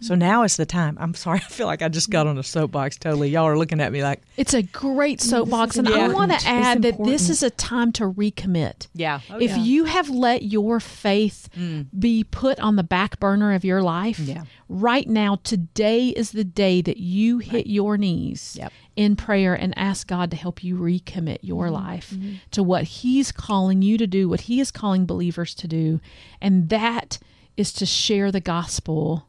So 0.00 0.14
now 0.14 0.42
is 0.44 0.56
the 0.56 0.66
time. 0.66 0.96
I'm 1.00 1.14
sorry, 1.14 1.38
I 1.44 1.48
feel 1.48 1.66
like 1.66 1.82
I 1.82 1.88
just 1.88 2.10
got 2.10 2.26
on 2.26 2.38
a 2.38 2.42
soapbox 2.42 2.96
totally. 2.96 3.30
Y'all 3.30 3.44
are 3.44 3.58
looking 3.58 3.80
at 3.80 3.92
me 3.92 4.02
like, 4.02 4.22
It's 4.36 4.54
a 4.54 4.62
great 4.62 5.20
soapbox, 5.20 5.76
and 5.76 5.88
I 5.88 6.08
want 6.08 6.32
to 6.32 6.46
add 6.46 6.82
that 6.82 7.02
this 7.02 7.28
is 7.28 7.42
a 7.42 7.50
time 7.50 7.92
to 7.92 8.10
recommit. 8.10 8.88
yeah. 8.94 9.20
Oh, 9.30 9.38
if 9.38 9.56
you 9.56 9.84
have 9.84 10.08
let 10.08 10.42
your 10.42 10.80
faith 10.80 11.48
mm. 11.56 11.86
be 11.98 12.24
put 12.24 12.58
on 12.60 12.76
the 12.76 12.82
back 12.82 13.18
burner 13.18 13.52
of 13.52 13.64
your 13.64 13.82
life, 13.82 14.18
Yeah. 14.18 14.44
right 14.68 15.08
now, 15.08 15.36
today 15.42 16.08
is 16.08 16.32
the 16.32 16.44
day 16.44 16.80
that 16.82 16.98
you 16.98 17.38
hit 17.38 17.66
your 17.66 17.96
knees 17.96 18.56
Yep. 18.58 18.72
in 18.96 19.16
prayer 19.16 19.54
and 19.54 19.76
ask 19.76 20.06
God 20.06 20.30
to 20.30 20.36
help 20.36 20.62
you 20.62 20.76
recommit 20.76 21.38
your 21.42 21.66
mm-hmm. 21.66 21.74
life 21.74 22.10
mm-hmm. 22.10 22.34
to 22.52 22.62
what 22.62 22.84
He's 22.84 23.32
calling 23.32 23.82
you 23.82 23.98
to 23.98 24.06
do, 24.06 24.28
what 24.28 24.42
He 24.42 24.60
is 24.60 24.70
calling 24.70 25.06
believers 25.06 25.54
to 25.56 25.68
do. 25.68 26.00
And 26.40 26.68
that 26.68 27.18
is 27.56 27.72
to 27.74 27.86
share 27.86 28.30
the 28.30 28.40
gospel 28.40 29.26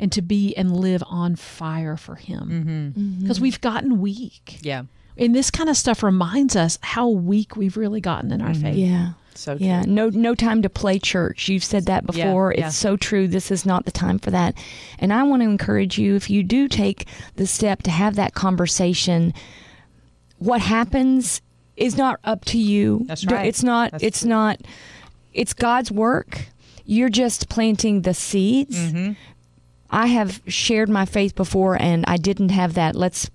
and 0.00 0.10
to 0.10 0.22
be 0.22 0.56
and 0.56 0.76
live 0.76 1.04
on 1.06 1.36
fire 1.36 1.96
for 1.96 2.16
Him. 2.16 2.40
Mm-hmm. 2.40 3.00
Mm-hmm. 3.00 3.20
Because 3.20 3.40
we've 3.40 3.60
gotten 3.60 4.00
weak. 4.00 4.58
yeah. 4.62 4.84
And 5.16 5.34
this 5.34 5.50
kind 5.50 5.68
of 5.68 5.76
stuff 5.76 6.02
reminds 6.02 6.56
us 6.56 6.78
how 6.80 7.08
weak 7.08 7.54
we've 7.54 7.76
really 7.76 8.00
gotten 8.00 8.32
in 8.32 8.40
our 8.40 8.50
mm-hmm. 8.50 8.62
faith. 8.62 8.76
Yeah. 8.76 9.12
So 9.34 9.56
true. 9.56 9.66
Yeah, 9.66 9.84
no 9.86 10.08
no 10.08 10.34
time 10.34 10.62
to 10.62 10.70
play 10.70 10.98
church. 10.98 11.48
You've 11.48 11.64
said 11.64 11.86
that 11.86 12.06
before. 12.06 12.54
yeah. 12.56 12.66
It's 12.66 12.76
so 12.76 12.96
true. 12.96 13.28
This 13.28 13.50
is 13.50 13.64
not 13.64 13.84
the 13.84 13.90
time 13.90 14.18
for 14.18 14.30
that. 14.30 14.54
And 14.98 15.12
I 15.12 15.22
want 15.22 15.42
to 15.42 15.48
encourage 15.48 15.98
you 15.98 16.16
if 16.16 16.30
you 16.30 16.42
do 16.42 16.68
take 16.68 17.06
the 17.36 17.46
step 17.46 17.82
to 17.82 17.90
have 17.90 18.16
that 18.16 18.34
conversation, 18.34 19.34
what 20.38 20.60
happens 20.60 21.42
is 21.76 21.96
not 21.96 22.18
up 22.24 22.44
to 22.46 22.58
you. 22.58 23.02
That's 23.06 23.24
right. 23.26 23.46
It's 23.46 23.62
not 23.62 23.92
That's 23.92 24.04
it's 24.04 24.20
true. 24.20 24.30
not 24.30 24.60
it's 25.32 25.52
God's 25.52 25.92
work. 25.92 26.46
You're 26.84 27.08
just 27.08 27.48
planting 27.48 28.02
the 28.02 28.14
seeds. 28.14 28.76
Mm-hmm. 28.76 29.12
I 29.90 30.06
have 30.06 30.40
shared 30.46 30.88
my 30.88 31.04
faith 31.04 31.34
before 31.34 31.80
and 31.80 32.04
I 32.06 32.16
didn't 32.16 32.50
have 32.50 32.74
that 32.74 32.94
let's 32.94 33.30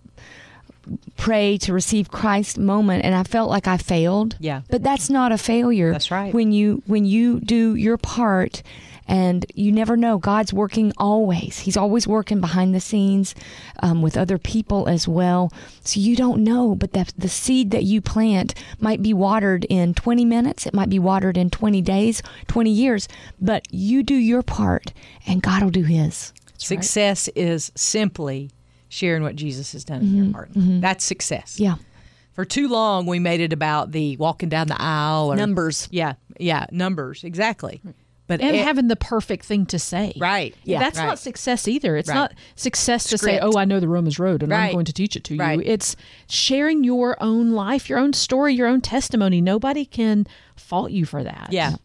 pray 1.17 1.57
to 1.57 1.73
receive 1.73 2.11
Christ 2.11 2.57
moment 2.57 3.03
and 3.03 3.15
I 3.15 3.23
felt 3.23 3.49
like 3.49 3.67
I 3.67 3.77
failed. 3.77 4.35
Yeah. 4.39 4.61
But 4.69 4.83
that's 4.83 5.09
not 5.09 5.31
a 5.31 5.37
failure. 5.37 5.91
That's 5.91 6.11
right. 6.11 6.33
When 6.33 6.51
you 6.51 6.83
when 6.85 7.05
you 7.05 7.39
do 7.39 7.75
your 7.75 7.97
part 7.97 8.61
and 9.07 9.45
you 9.53 9.71
never 9.71 9.95
know 9.95 10.17
God's 10.17 10.51
working 10.51 10.91
always. 10.97 11.59
He's 11.59 11.77
always 11.77 12.07
working 12.07 12.41
behind 12.41 12.73
the 12.73 12.79
scenes 12.79 13.35
um, 13.81 14.01
with 14.01 14.17
other 14.17 14.37
people 14.37 14.87
as 14.87 15.07
well. 15.07 15.51
So 15.81 15.99
you 15.99 16.15
don't 16.15 16.43
know, 16.43 16.73
but 16.73 16.93
that 16.93 17.13
the 17.17 17.29
seed 17.29 17.71
that 17.71 17.83
you 17.83 18.01
plant 18.01 18.55
might 18.79 19.03
be 19.03 19.13
watered 19.13 19.65
in 19.65 19.93
20 19.93 20.25
minutes. 20.25 20.65
It 20.65 20.73
might 20.73 20.89
be 20.89 20.99
watered 20.99 21.37
in 21.37 21.51
20 21.51 21.81
days, 21.81 22.23
20 22.47 22.71
years. 22.71 23.07
But 23.39 23.67
you 23.69 24.01
do 24.01 24.15
your 24.15 24.41
part, 24.41 24.91
and 25.27 25.41
God 25.41 25.61
will 25.61 25.69
do 25.69 25.83
His. 25.83 26.33
Success 26.65 27.27
is 27.35 27.71
simply 27.75 28.51
sharing 28.89 29.23
what 29.23 29.35
Jesus 29.35 29.73
has 29.73 29.83
done 29.83 30.01
in 30.01 30.15
your 30.15 30.25
mm-hmm. 30.25 30.33
heart. 30.33 30.53
Mm-hmm. 30.53 30.79
That's 30.79 31.03
success. 31.03 31.59
Yeah. 31.59 31.75
For 32.33 32.43
too 32.45 32.67
long, 32.67 33.05
we 33.05 33.19
made 33.19 33.39
it 33.39 33.53
about 33.53 33.91
the 33.91 34.17
walking 34.17 34.49
down 34.49 34.67
the 34.67 34.81
aisle 34.81 35.31
or 35.31 35.35
Numbers. 35.35 35.87
Yeah, 35.91 36.13
yeah, 36.39 36.65
numbers 36.71 37.23
exactly. 37.23 37.81
But 38.27 38.41
And 38.41 38.55
it- 38.55 38.63
having 38.63 38.87
the 38.87 38.95
perfect 38.95 39.45
thing 39.45 39.67
to 39.67 39.77
say. 39.79 40.13
right, 40.17 40.55
Yeah. 40.63 40.79
That's 40.79 40.97
right. 40.97 41.05
not 41.05 41.19
success 41.19 41.67
either. 41.67 41.95
It's 41.95 42.09
Right. 42.09 42.15
not 42.15 42.33
success 42.55 43.07
to 43.09 43.17
say, 43.17 43.39
"Oh, 43.39 43.57
I 43.57 43.65
know 43.65 43.79
the 43.79 43.87
Romans 43.87 44.17
road 44.17 44.41
and 44.43 44.53
I'm 44.53 44.73
going 44.73 44.85
to 44.85 44.93
teach 44.93 45.15
it 45.15 45.23
to 45.25 45.37
Right. 45.37 45.59
you." 45.59 45.63
It's 45.65 45.95
sharing 46.27 46.83
your 46.83 47.21
own 47.21 47.51
life, 47.51 47.87
your 47.87 47.99
own 47.99 48.13
story, 48.13 48.53
your 48.55 48.67
own 48.67 48.81
testimony. 48.81 49.41
Nobody 49.41 49.85
can 49.85 50.25
fault 50.55 50.91
you 50.91 51.05
for 51.05 51.23
that. 51.23 51.49
Yeah. 51.51 51.75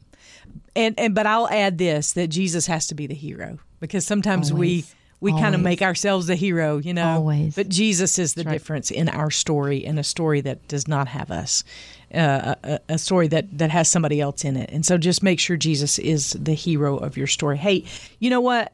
And 0.77 0.99
and 0.99 1.15
but 1.15 1.27
I'll 1.27 1.49
add 1.49 1.79
this 1.79 2.13
that 2.13 2.29
Jesus 2.29 2.67
has 2.67 2.87
to 2.89 2.95
be 2.95 3.07
the 3.07 3.15
hero 3.15 3.59
because 3.81 4.07
sometimes 4.07 4.53
we 4.53 4.69
Always. 4.69 4.95
we 5.21 5.33
kind 5.33 5.55
of 5.55 5.61
make 5.61 5.83
ourselves 5.83 6.27
the 6.27 6.37
hero, 6.37 6.79
you 6.79 6.95
know. 6.95 7.09
Always. 7.09 7.55
But 7.55 7.69
Jesus 7.69 8.19
is 8.19 8.35
the 8.35 8.45
difference 8.45 8.91
in 8.91 9.09
our 9.09 9.31
story 9.31 9.85
in 9.85 9.99
a 9.99 10.05
story 10.05 10.41
that 10.43 10.67
does 10.69 10.87
not 10.87 11.09
have 11.09 11.31
us. 11.31 11.65
Uh, 12.15 12.57
a, 12.65 12.81
a 12.91 12.99
story 12.99 13.29
that 13.29 13.59
that 13.59 13.71
has 13.71 13.89
somebody 13.89 14.21
else 14.21 14.45
in 14.45 14.57
it. 14.57 14.71
And 14.73 14.85
so 14.85 14.99
just 14.99 15.23
make 15.23 15.39
sure 15.39 15.57
Jesus 15.57 15.99
is 15.99 16.33
the 16.33 16.55
hero 16.55 16.97
of 16.97 17.17
your 17.17 17.29
story. 17.29 17.57
Hey, 17.57 17.85
you 18.19 18.31
know 18.31 18.41
what? 18.41 18.73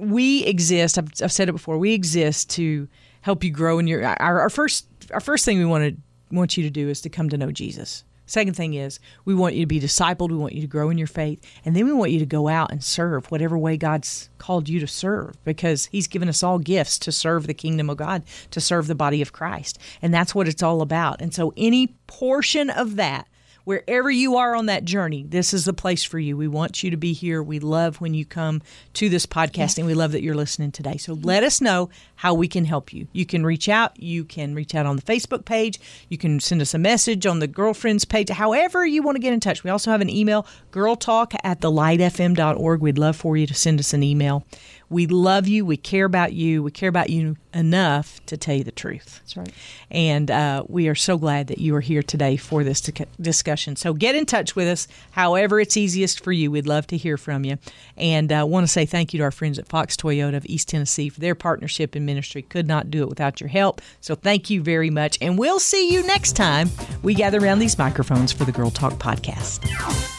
we 0.00 0.44
exist. 0.44 0.98
I've, 0.98 1.10
I've 1.22 1.32
said 1.32 1.48
it 1.48 1.52
before. 1.52 1.78
We 1.78 1.92
exist 1.92 2.50
to 2.50 2.88
help 3.20 3.44
you 3.44 3.50
grow 3.50 3.78
in 3.78 3.86
your. 3.86 4.04
Our, 4.04 4.40
our 4.40 4.50
first 4.50 4.86
our 5.12 5.20
first 5.20 5.44
thing 5.44 5.58
we 5.58 5.64
want 5.64 5.94
to 5.94 6.34
want 6.34 6.56
you 6.56 6.62
to 6.64 6.70
do 6.70 6.88
is 6.88 7.00
to 7.02 7.08
come 7.08 7.28
to 7.28 7.36
know 7.36 7.52
Jesus. 7.52 8.04
Second 8.30 8.54
thing 8.54 8.74
is, 8.74 9.00
we 9.24 9.34
want 9.34 9.56
you 9.56 9.62
to 9.62 9.66
be 9.66 9.80
discipled. 9.80 10.30
We 10.30 10.36
want 10.36 10.52
you 10.52 10.60
to 10.60 10.68
grow 10.68 10.88
in 10.88 10.98
your 10.98 11.08
faith. 11.08 11.44
And 11.64 11.74
then 11.74 11.84
we 11.84 11.92
want 11.92 12.12
you 12.12 12.20
to 12.20 12.26
go 12.26 12.46
out 12.46 12.70
and 12.70 12.82
serve 12.82 13.28
whatever 13.28 13.58
way 13.58 13.76
God's 13.76 14.30
called 14.38 14.68
you 14.68 14.78
to 14.78 14.86
serve 14.86 15.42
because 15.44 15.86
He's 15.86 16.06
given 16.06 16.28
us 16.28 16.44
all 16.44 16.60
gifts 16.60 16.96
to 17.00 17.10
serve 17.10 17.48
the 17.48 17.54
kingdom 17.54 17.90
of 17.90 17.96
God, 17.96 18.22
to 18.52 18.60
serve 18.60 18.86
the 18.86 18.94
body 18.94 19.20
of 19.20 19.32
Christ. 19.32 19.80
And 20.00 20.14
that's 20.14 20.32
what 20.32 20.46
it's 20.46 20.62
all 20.62 20.80
about. 20.80 21.20
And 21.20 21.34
so, 21.34 21.52
any 21.56 21.88
portion 22.06 22.70
of 22.70 22.94
that 22.94 23.26
wherever 23.70 24.10
you 24.10 24.34
are 24.34 24.56
on 24.56 24.66
that 24.66 24.84
journey, 24.84 25.22
this 25.22 25.54
is 25.54 25.64
the 25.64 25.72
place 25.72 26.02
for 26.02 26.18
you. 26.18 26.36
We 26.36 26.48
want 26.48 26.82
you 26.82 26.90
to 26.90 26.96
be 26.96 27.12
here. 27.12 27.40
We 27.40 27.60
love 27.60 28.00
when 28.00 28.14
you 28.14 28.24
come 28.24 28.62
to 28.94 29.08
this 29.08 29.26
podcast 29.26 29.78
and 29.78 29.86
we 29.86 29.94
love 29.94 30.10
that 30.10 30.22
you're 30.22 30.34
listening 30.34 30.72
today. 30.72 30.96
So 30.96 31.12
let 31.12 31.44
us 31.44 31.60
know 31.60 31.88
how 32.16 32.34
we 32.34 32.48
can 32.48 32.64
help 32.64 32.92
you. 32.92 33.06
You 33.12 33.24
can 33.24 33.46
reach 33.46 33.68
out. 33.68 33.96
You 34.02 34.24
can 34.24 34.56
reach 34.56 34.74
out 34.74 34.86
on 34.86 34.96
the 34.96 35.02
Facebook 35.02 35.44
page. 35.44 35.78
You 36.08 36.18
can 36.18 36.40
send 36.40 36.60
us 36.60 36.74
a 36.74 36.78
message 36.78 37.26
on 37.26 37.38
the 37.38 37.46
girlfriends 37.46 38.04
page, 38.04 38.28
however 38.30 38.84
you 38.84 39.04
want 39.04 39.14
to 39.14 39.22
get 39.22 39.32
in 39.32 39.38
touch. 39.38 39.62
We 39.62 39.70
also 39.70 39.92
have 39.92 40.00
an 40.00 40.10
email, 40.10 40.48
girltalk 40.72 41.36
at 41.44 41.60
thelightfm.org. 41.60 42.80
We'd 42.80 42.98
love 42.98 43.14
for 43.14 43.36
you 43.36 43.46
to 43.46 43.54
send 43.54 43.78
us 43.78 43.94
an 43.94 44.02
email. 44.02 44.44
We 44.90 45.06
love 45.06 45.46
you. 45.46 45.64
We 45.64 45.76
care 45.76 46.04
about 46.04 46.32
you. 46.32 46.64
We 46.64 46.72
care 46.72 46.88
about 46.88 47.10
you 47.10 47.36
enough 47.54 48.24
to 48.26 48.36
tell 48.36 48.56
you 48.56 48.64
the 48.64 48.72
truth. 48.72 49.20
That's 49.20 49.36
right. 49.36 49.52
And 49.90 50.30
uh, 50.30 50.64
we 50.68 50.88
are 50.88 50.94
so 50.96 51.16
glad 51.16 51.46
that 51.46 51.58
you 51.58 51.74
are 51.76 51.80
here 51.80 52.02
today 52.02 52.36
for 52.36 52.64
this 52.64 52.80
discussion. 53.20 53.76
So 53.76 53.94
get 53.94 54.14
in 54.16 54.26
touch 54.26 54.56
with 54.56 54.66
us, 54.66 54.88
however 55.12 55.60
it's 55.60 55.76
easiest 55.76 56.22
for 56.22 56.32
you. 56.32 56.50
We'd 56.50 56.66
love 56.66 56.88
to 56.88 56.96
hear 56.96 57.16
from 57.16 57.44
you. 57.44 57.58
And 57.96 58.32
I 58.32 58.40
uh, 58.40 58.46
want 58.46 58.64
to 58.64 58.68
say 58.68 58.84
thank 58.84 59.14
you 59.14 59.18
to 59.18 59.24
our 59.24 59.30
friends 59.30 59.58
at 59.58 59.68
Fox 59.68 59.96
Toyota 59.96 60.36
of 60.36 60.46
East 60.46 60.68
Tennessee 60.68 61.08
for 61.08 61.20
their 61.20 61.36
partnership 61.36 61.94
in 61.94 62.04
ministry. 62.04 62.42
Could 62.42 62.66
not 62.66 62.90
do 62.90 63.02
it 63.02 63.08
without 63.08 63.40
your 63.40 63.48
help. 63.48 63.80
So 64.00 64.16
thank 64.16 64.50
you 64.50 64.60
very 64.60 64.90
much. 64.90 65.18
And 65.20 65.38
we'll 65.38 65.60
see 65.60 65.92
you 65.92 66.04
next 66.04 66.32
time 66.32 66.68
we 67.02 67.14
gather 67.14 67.38
around 67.38 67.60
these 67.60 67.78
microphones 67.78 68.32
for 68.32 68.44
the 68.44 68.52
Girl 68.52 68.70
Talk 68.70 68.94
podcast. 68.94 70.18